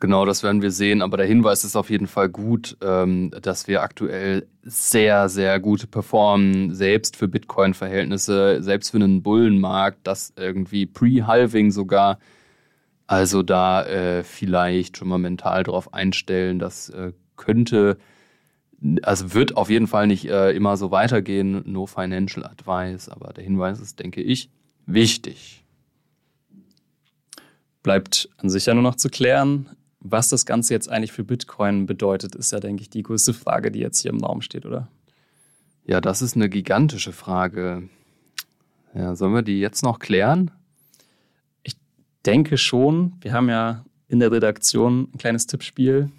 Genau, 0.00 0.24
das 0.24 0.42
werden 0.44 0.62
wir 0.62 0.70
sehen. 0.70 1.02
Aber 1.02 1.16
der 1.16 1.26
Hinweis 1.26 1.64
ist 1.64 1.74
auf 1.74 1.90
jeden 1.90 2.06
Fall 2.06 2.28
gut, 2.28 2.76
ähm, 2.82 3.32
dass 3.42 3.66
wir 3.66 3.82
aktuell 3.82 4.46
sehr, 4.62 5.28
sehr 5.28 5.58
gut 5.58 5.90
performen, 5.90 6.72
selbst 6.74 7.16
für 7.16 7.26
Bitcoin-Verhältnisse, 7.26 8.62
selbst 8.62 8.90
für 8.90 8.98
einen 8.98 9.22
Bullenmarkt, 9.22 9.98
das 10.04 10.32
irgendwie 10.36 10.86
pre-Halving 10.86 11.72
sogar. 11.72 12.18
Also 13.08 13.42
da 13.42 13.84
äh, 13.86 14.22
vielleicht 14.22 14.98
schon 14.98 15.08
mal 15.08 15.18
mental 15.18 15.64
drauf 15.64 15.92
einstellen, 15.92 16.58
das 16.58 16.90
äh, 16.90 17.12
könnte 17.36 17.98
also 19.02 19.34
wird 19.34 19.56
auf 19.56 19.70
jeden 19.70 19.86
Fall 19.86 20.06
nicht 20.06 20.26
äh, 20.26 20.52
immer 20.52 20.76
so 20.76 20.90
weitergehen, 20.90 21.62
no 21.66 21.86
financial 21.86 22.44
advice, 22.44 23.08
aber 23.08 23.32
der 23.32 23.44
Hinweis 23.44 23.80
ist, 23.80 23.98
denke 23.98 24.22
ich, 24.22 24.50
wichtig. 24.86 25.64
Bleibt 27.82 28.28
an 28.36 28.50
sich 28.50 28.66
ja 28.66 28.74
nur 28.74 28.82
noch 28.82 28.94
zu 28.96 29.08
klären, 29.08 29.68
was 30.00 30.28
das 30.28 30.46
Ganze 30.46 30.74
jetzt 30.74 30.88
eigentlich 30.88 31.12
für 31.12 31.24
Bitcoin 31.24 31.86
bedeutet, 31.86 32.34
ist 32.34 32.52
ja, 32.52 32.60
denke 32.60 32.82
ich, 32.82 32.90
die 32.90 33.02
größte 33.02 33.34
Frage, 33.34 33.70
die 33.70 33.80
jetzt 33.80 34.00
hier 34.00 34.12
im 34.12 34.22
Raum 34.22 34.42
steht, 34.42 34.64
oder? 34.64 34.88
Ja, 35.84 36.00
das 36.00 36.22
ist 36.22 36.36
eine 36.36 36.48
gigantische 36.48 37.12
Frage. 37.12 37.88
Ja, 38.94 39.16
sollen 39.16 39.34
wir 39.34 39.42
die 39.42 39.58
jetzt 39.58 39.82
noch 39.82 39.98
klären? 39.98 40.50
Ich 41.62 41.76
denke 42.26 42.58
schon. 42.58 43.14
Wir 43.20 43.32
haben 43.32 43.48
ja 43.48 43.84
in 44.06 44.20
der 44.20 44.30
Redaktion 44.30 45.08
ein 45.12 45.18
kleines 45.18 45.46
Tippspiel. 45.46 46.10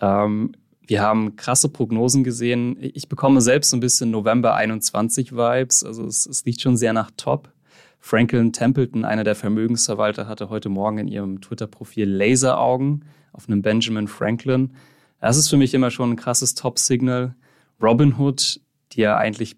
Ähm, 0.00 0.52
wir 0.86 1.02
haben 1.02 1.36
krasse 1.36 1.68
Prognosen 1.68 2.24
gesehen. 2.24 2.76
Ich 2.80 3.08
bekomme 3.08 3.40
selbst 3.40 3.74
ein 3.74 3.80
bisschen 3.80 4.10
November 4.10 4.54
21 4.54 5.32
Vibes. 5.32 5.84
Also 5.84 6.06
es, 6.06 6.26
es 6.26 6.46
riecht 6.46 6.62
schon 6.62 6.76
sehr 6.76 6.92
nach 6.92 7.10
Top. 7.16 7.52
Franklin 8.00 8.52
Templeton, 8.52 9.04
einer 9.04 9.24
der 9.24 9.34
Vermögensverwalter, 9.34 10.28
hatte 10.28 10.50
heute 10.50 10.68
Morgen 10.68 10.98
in 10.98 11.08
ihrem 11.08 11.40
Twitter-Profil 11.40 12.08
Laseraugen 12.08 13.04
auf 13.32 13.48
einem 13.48 13.62
Benjamin 13.62 14.08
Franklin. 14.08 14.72
Das 15.20 15.36
ist 15.36 15.48
für 15.48 15.56
mich 15.56 15.74
immer 15.74 15.90
schon 15.90 16.12
ein 16.12 16.16
krasses 16.16 16.54
Top-Signal. 16.54 17.34
Robinhood, 17.82 18.60
die 18.92 19.00
ja 19.00 19.16
eigentlich 19.16 19.56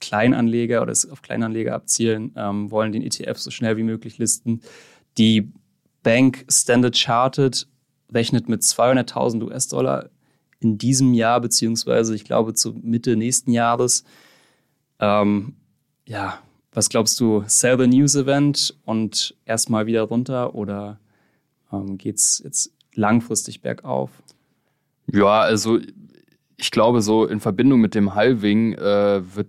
Kleinanleger 0.00 0.82
oder 0.82 0.92
auf 1.10 1.22
Kleinanleger 1.22 1.74
abzielen, 1.74 2.32
ähm, 2.36 2.70
wollen 2.70 2.92
den 2.92 3.02
ETF 3.02 3.38
so 3.38 3.50
schnell 3.50 3.76
wie 3.76 3.82
möglich 3.82 4.18
listen. 4.18 4.60
Die 5.18 5.52
Bank 6.02 6.44
Standard 6.48 6.96
Chartered 6.96 7.66
rechnet 8.12 8.48
mit 8.48 8.62
200.000 8.62 9.42
US-Dollar 9.42 10.10
in 10.60 10.78
diesem 10.78 11.14
Jahr, 11.14 11.40
beziehungsweise 11.40 12.14
ich 12.14 12.24
glaube 12.24 12.54
zu 12.54 12.74
Mitte 12.74 13.16
nächsten 13.16 13.50
Jahres. 13.50 14.04
Ähm, 15.00 15.56
ja, 16.06 16.38
was 16.76 16.90
glaubst 16.90 17.18
du, 17.20 17.42
sell 17.46 17.78
the 17.78 17.86
news 17.86 18.14
event 18.14 18.76
und 18.84 19.34
erstmal 19.46 19.86
wieder 19.86 20.02
runter 20.02 20.54
oder 20.54 21.00
ähm, 21.72 21.96
geht 21.96 22.16
es 22.16 22.42
jetzt 22.44 22.70
langfristig 22.94 23.62
bergauf? 23.62 24.10
Ja, 25.10 25.40
also 25.40 25.78
ich 26.58 26.70
glaube, 26.70 27.00
so 27.00 27.24
in 27.24 27.40
Verbindung 27.40 27.80
mit 27.80 27.94
dem 27.94 28.14
Halving 28.14 28.74
äh, 28.74 29.22
wird 29.34 29.48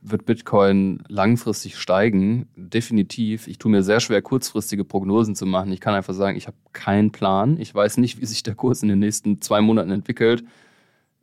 wird 0.00 0.24
Bitcoin 0.24 1.02
langfristig 1.08 1.76
steigen? 1.76 2.48
Definitiv. 2.56 3.46
Ich 3.46 3.58
tue 3.58 3.70
mir 3.70 3.82
sehr 3.82 4.00
schwer, 4.00 4.22
kurzfristige 4.22 4.84
Prognosen 4.84 5.34
zu 5.34 5.44
machen. 5.44 5.70
Ich 5.72 5.80
kann 5.80 5.92
einfach 5.92 6.14
sagen, 6.14 6.38
ich 6.38 6.46
habe 6.46 6.56
keinen 6.72 7.10
Plan. 7.10 7.58
Ich 7.60 7.74
weiß 7.74 7.98
nicht, 7.98 8.18
wie 8.18 8.24
sich 8.24 8.42
der 8.42 8.54
Kurs 8.54 8.82
in 8.82 8.88
den 8.88 9.00
nächsten 9.00 9.42
zwei 9.42 9.60
Monaten 9.60 9.90
entwickelt. 9.90 10.44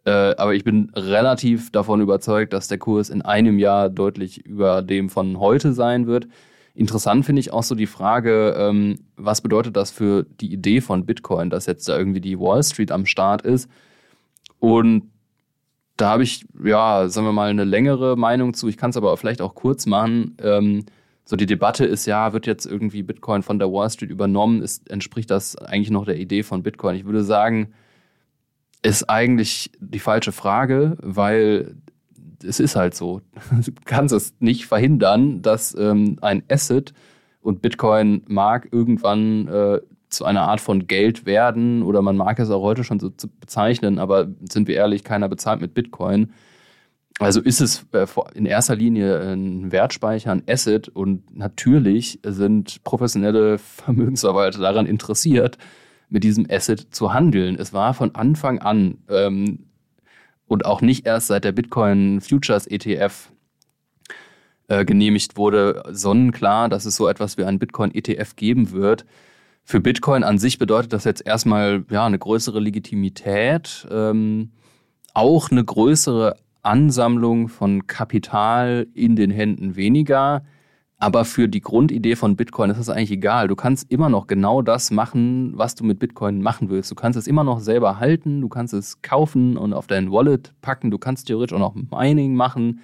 Äh, 0.06 0.36
aber 0.38 0.54
ich 0.54 0.64
bin 0.64 0.92
relativ 0.96 1.72
davon 1.72 2.00
überzeugt, 2.00 2.54
dass 2.54 2.68
der 2.68 2.78
Kurs 2.78 3.10
in 3.10 3.24
einem 3.24 3.60
Jahr 3.60 3.90
deutlich 3.90 4.46
über 4.46 4.82
dem 4.82 5.10
von 5.10 5.40
heute 5.40 5.74
sein 5.74 6.06
wird. 6.08 6.28
Interessant 6.76 7.26
finde 7.26 7.40
ich 7.40 7.52
auch 7.52 7.64
so 7.64 7.74
die 7.74 7.88
Frage, 7.88 8.56
ähm, 8.58 9.00
was 9.16 9.42
bedeutet 9.42 9.76
das 9.76 9.92
für 9.92 10.24
die 10.24 10.54
Idee 10.54 10.82
von 10.82 11.06
Bitcoin, 11.06 11.50
dass 11.50 11.66
jetzt 11.66 11.88
da 11.90 11.98
irgendwie 11.98 12.22
die 12.22 12.40
Wall 12.40 12.64
Street 12.64 12.92
am 12.92 13.06
Start 13.06 13.42
ist? 13.42 13.70
Und 14.60 15.10
da 15.98 16.10
habe 16.10 16.24
ich, 16.24 16.46
ja, 16.64 17.08
sagen 17.08 17.26
wir 17.26 17.32
mal, 17.32 17.50
eine 17.50 17.64
längere 17.64 18.18
Meinung 18.18 18.54
zu. 18.54 18.68
Ich 18.68 18.78
kann 18.78 18.90
es 18.90 18.98
aber 18.98 19.16
vielleicht 19.18 19.42
auch 19.42 19.56
kurz 19.56 19.86
machen. 19.86 20.36
Ähm, 20.42 20.86
so 21.24 21.36
die 21.36 21.46
Debatte 21.46 21.86
ist 21.86 22.06
ja, 22.06 22.34
wird 22.34 22.46
jetzt 22.46 22.66
irgendwie 22.66 23.02
Bitcoin 23.02 23.42
von 23.42 23.58
der 23.58 23.72
Wall 23.72 23.90
Street 23.90 24.12
übernommen? 24.12 24.62
Ist, 24.62 24.90
entspricht 24.90 25.32
das 25.32 25.56
eigentlich 25.56 25.92
noch 25.92 26.06
der 26.06 26.18
Idee 26.18 26.44
von 26.44 26.62
Bitcoin? 26.62 26.96
Ich 26.96 27.06
würde 27.06 27.24
sagen, 27.24 27.74
ist 28.86 29.10
eigentlich 29.10 29.72
die 29.80 30.00
falsche 30.00 30.32
Frage, 30.32 30.96
weil 31.02 31.76
es 32.46 32.60
ist 32.60 32.76
halt 32.76 32.94
so. 32.96 33.22
Du 33.66 33.72
kannst 33.84 34.14
es 34.14 34.36
nicht 34.40 34.68
verhindern, 34.68 35.42
dass 35.42 35.76
ähm, 35.78 36.20
ein 36.22 36.44
Asset 36.50 36.94
und 37.42 37.62
Bitcoin 37.62 38.24
mag 38.28 38.70
irgendwann 38.72 39.48
äh, 39.48 39.80
zu 40.10 40.24
einer 40.24 40.44
Art 40.44 40.62
von 40.62 40.86
Geld 40.86 41.26
werden 41.26 41.82
oder 41.82 42.04
man 42.04 42.16
mag 42.16 42.38
es 42.40 42.52
auch 42.52 42.62
heute 42.62 42.84
schon 42.84 43.00
so 43.00 43.10
bezeichnen, 43.40 43.98
aber 43.98 44.28
sind 44.50 44.68
wir 44.68 44.76
ehrlich, 44.76 45.04
keiner 45.04 45.30
bezahlt 45.30 45.62
mit 45.62 45.74
Bitcoin. 45.74 46.32
Also 47.18 47.42
ist 47.42 47.62
es 47.62 47.86
äh, 47.92 48.06
in 48.36 48.46
erster 48.46 48.76
Linie 48.76 49.20
ein 49.20 49.72
Wertspeicher, 49.72 50.32
ein 50.32 50.44
Asset 50.48 50.90
und 50.90 51.36
natürlich 51.36 52.20
sind 52.24 52.84
professionelle 52.84 53.58
Vermögensverwalter 53.58 54.60
daran 54.60 54.86
interessiert, 54.86 55.58
mit 56.10 56.24
diesem 56.24 56.46
Asset 56.50 56.88
zu 56.92 57.14
handeln. 57.14 57.56
Es 57.60 57.74
war 57.74 57.94
von 57.94 58.16
Anfang 58.16 58.60
an 58.60 59.00
ähm, 59.10 59.66
und 60.48 60.66
auch 60.66 60.82
nicht 60.82 61.06
erst 61.06 61.28
seit 61.28 61.44
der 61.44 61.52
Bitcoin 61.52 62.22
Futures 62.22 62.68
ETF 62.68 63.32
äh, 64.68 64.86
genehmigt 64.86 65.38
wurde, 65.38 65.84
sonnenklar, 65.92 66.70
dass 66.70 66.86
es 66.86 66.96
so 66.96 67.08
etwas 67.08 67.38
wie 67.38 67.44
ein 67.44 67.60
Bitcoin 67.60 67.94
ETF 67.94 68.36
geben 68.36 68.72
wird. 68.72 69.06
Für 69.64 69.80
Bitcoin 69.80 70.24
an 70.24 70.38
sich 70.38 70.60
bedeutet 70.60 70.94
das 70.94 71.04
jetzt 71.06 71.26
erstmal 71.26 71.84
ja 71.90 72.06
eine 72.06 72.20
größere 72.20 72.60
Legitimität, 72.60 73.88
ähm, 73.90 74.52
auch 75.14 75.50
eine 75.50 75.64
größere 75.64 76.36
Ansammlung 76.62 77.48
von 77.48 77.88
Kapital 77.88 78.88
in 78.94 79.16
den 79.16 79.32
Händen 79.32 79.76
weniger. 79.76 80.44
Aber 80.98 81.26
für 81.26 81.50
die 81.50 81.60
Grundidee 81.60 82.16
von 82.16 82.38
Bitcoin 82.38 82.70
ist 82.70 82.78
es 82.78 82.88
eigentlich 82.90 83.12
egal. 83.12 83.50
Du 83.50 83.56
kannst 83.56 83.92
immer 83.92 84.08
noch 84.10 84.28
genau 84.28 84.62
das 84.62 84.92
machen, 84.92 85.52
was 85.56 85.76
du 85.76 85.84
mit 85.84 86.00
Bitcoin 86.00 86.42
machen 86.42 86.70
willst. 86.70 86.90
Du 86.90 86.96
kannst 86.96 87.20
es 87.20 87.28
immer 87.28 87.44
noch 87.44 87.60
selber 87.60 88.00
halten, 88.00 88.40
du 88.40 88.48
kannst 88.48 88.74
es 88.74 89.02
kaufen 89.02 89.58
und 89.58 89.74
auf 89.74 89.88
dein 89.88 90.10
Wallet 90.12 90.54
packen, 90.62 90.92
du 90.92 90.98
kannst 90.98 91.28
theoretisch 91.28 91.54
auch 91.56 91.60
noch 91.60 91.76
Mining 91.76 92.36
machen. 92.36 92.80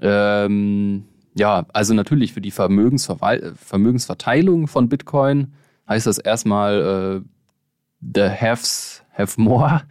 Ähm, 0.00 1.06
ja, 1.34 1.66
also 1.72 1.92
natürlich 1.92 2.32
für 2.32 2.40
die 2.40 2.52
Vermögensverteilung 2.52 4.68
von 4.68 4.88
Bitcoin 4.88 5.54
heißt 5.88 6.06
das 6.06 6.18
erstmal, 6.18 7.24
äh, 7.24 7.28
the 8.00 8.30
haves 8.30 9.02
have 9.12 9.40
more. 9.40 9.82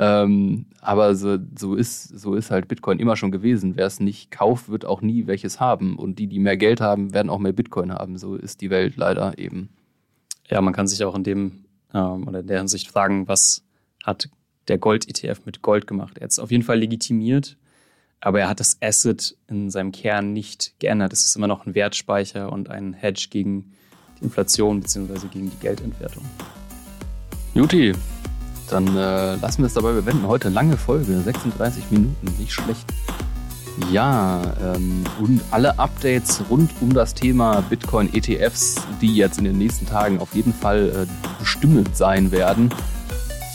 Ähm, 0.00 0.66
aber 0.80 1.16
so, 1.16 1.38
so, 1.58 1.74
ist, 1.74 2.04
so 2.04 2.36
ist 2.36 2.52
halt 2.52 2.68
Bitcoin 2.68 3.00
immer 3.00 3.16
schon 3.16 3.32
gewesen. 3.32 3.76
Wer 3.76 3.86
es 3.86 3.98
nicht 3.98 4.30
kauft, 4.30 4.68
wird 4.68 4.84
auch 4.84 5.02
nie 5.02 5.26
welches 5.26 5.58
haben. 5.58 5.96
Und 5.96 6.20
die, 6.20 6.28
die 6.28 6.38
mehr 6.38 6.56
Geld 6.56 6.80
haben, 6.80 7.12
werden 7.12 7.28
auch 7.28 7.40
mehr 7.40 7.52
Bitcoin 7.52 7.92
haben. 7.92 8.16
So 8.16 8.36
ist 8.36 8.60
die 8.60 8.70
Welt 8.70 8.96
leider 8.96 9.36
eben. 9.38 9.70
Ja, 10.48 10.60
man 10.60 10.72
kann 10.72 10.86
sich 10.86 11.04
auch 11.04 11.16
in 11.16 11.24
dem 11.24 11.64
ähm, 11.92 12.28
oder 12.28 12.40
in 12.40 12.46
der 12.46 12.58
Hinsicht 12.58 12.88
fragen, 12.88 13.26
was 13.26 13.64
hat 14.04 14.28
der 14.68 14.78
Gold-ETF 14.78 15.44
mit 15.44 15.62
Gold 15.62 15.88
gemacht? 15.88 16.18
Er 16.18 16.24
hat 16.24 16.30
es 16.30 16.38
auf 16.38 16.52
jeden 16.52 16.62
Fall 16.62 16.78
legitimiert, 16.78 17.56
aber 18.20 18.40
er 18.40 18.48
hat 18.48 18.60
das 18.60 18.78
Asset 18.80 19.36
in 19.48 19.68
seinem 19.68 19.90
Kern 19.90 20.32
nicht 20.32 20.74
geändert. 20.78 21.12
Es 21.12 21.24
ist 21.24 21.36
immer 21.36 21.48
noch 21.48 21.66
ein 21.66 21.74
Wertspeicher 21.74 22.52
und 22.52 22.70
ein 22.70 22.92
Hedge 22.94 23.28
gegen 23.30 23.72
die 24.20 24.24
Inflation 24.24 24.80
bzw. 24.80 25.26
gegen 25.28 25.50
die 25.50 25.58
Geldentwertung. 25.60 26.24
Juti, 27.54 27.92
dann 28.70 28.86
äh, 28.96 29.36
lassen 29.36 29.58
wir 29.62 29.66
es 29.66 29.74
dabei 29.74 29.92
bewenden. 29.92 30.26
Heute 30.26 30.48
lange 30.48 30.76
Folge, 30.76 31.20
36 31.20 31.90
Minuten, 31.90 32.34
nicht 32.38 32.52
schlecht. 32.52 32.84
Ja, 33.92 34.42
ähm, 34.62 35.04
und 35.20 35.40
alle 35.50 35.78
Updates 35.78 36.42
rund 36.50 36.70
um 36.80 36.92
das 36.92 37.14
Thema 37.14 37.62
Bitcoin 37.62 38.12
ETFs, 38.12 38.76
die 39.00 39.14
jetzt 39.14 39.38
in 39.38 39.44
den 39.44 39.56
nächsten 39.56 39.86
Tagen 39.86 40.18
auf 40.20 40.34
jeden 40.34 40.52
Fall 40.52 41.06
äh, 41.06 41.06
bestimmend 41.38 41.96
sein 41.96 42.30
werden, 42.32 42.70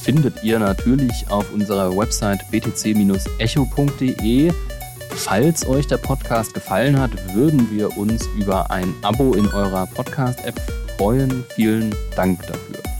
findet 0.02 0.44
ihr 0.44 0.60
natürlich 0.60 1.26
auf 1.30 1.54
unserer 1.54 1.96
Website 1.96 2.40
btc-echo.de. 2.52 3.32
Falls 5.16 5.68
euch 5.68 5.88
der 5.88 5.98
Podcast 5.98 6.54
gefallen 6.54 7.00
hat, 7.00 7.12
würden 7.36 7.70
wir 7.72 7.96
uns 7.98 8.28
über 8.38 8.72
ein 8.72 8.94
Abo 9.04 9.34
in 9.34 9.48
eurer 9.48 9.86
Podcast-App 9.88 10.60
freuen. 10.98 11.44
Vielen 11.56 11.94
Dank 12.16 12.42
dafür. 12.48 12.93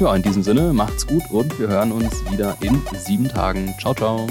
Ja, 0.00 0.14
in 0.16 0.22
diesem 0.22 0.42
Sinne, 0.42 0.72
macht's 0.72 1.06
gut 1.06 1.22
und 1.30 1.58
wir 1.58 1.68
hören 1.68 1.92
uns 1.92 2.12
wieder 2.30 2.56
in 2.60 2.80
sieben 2.96 3.28
Tagen. 3.28 3.74
Ciao, 3.78 3.94
ciao. 3.94 4.26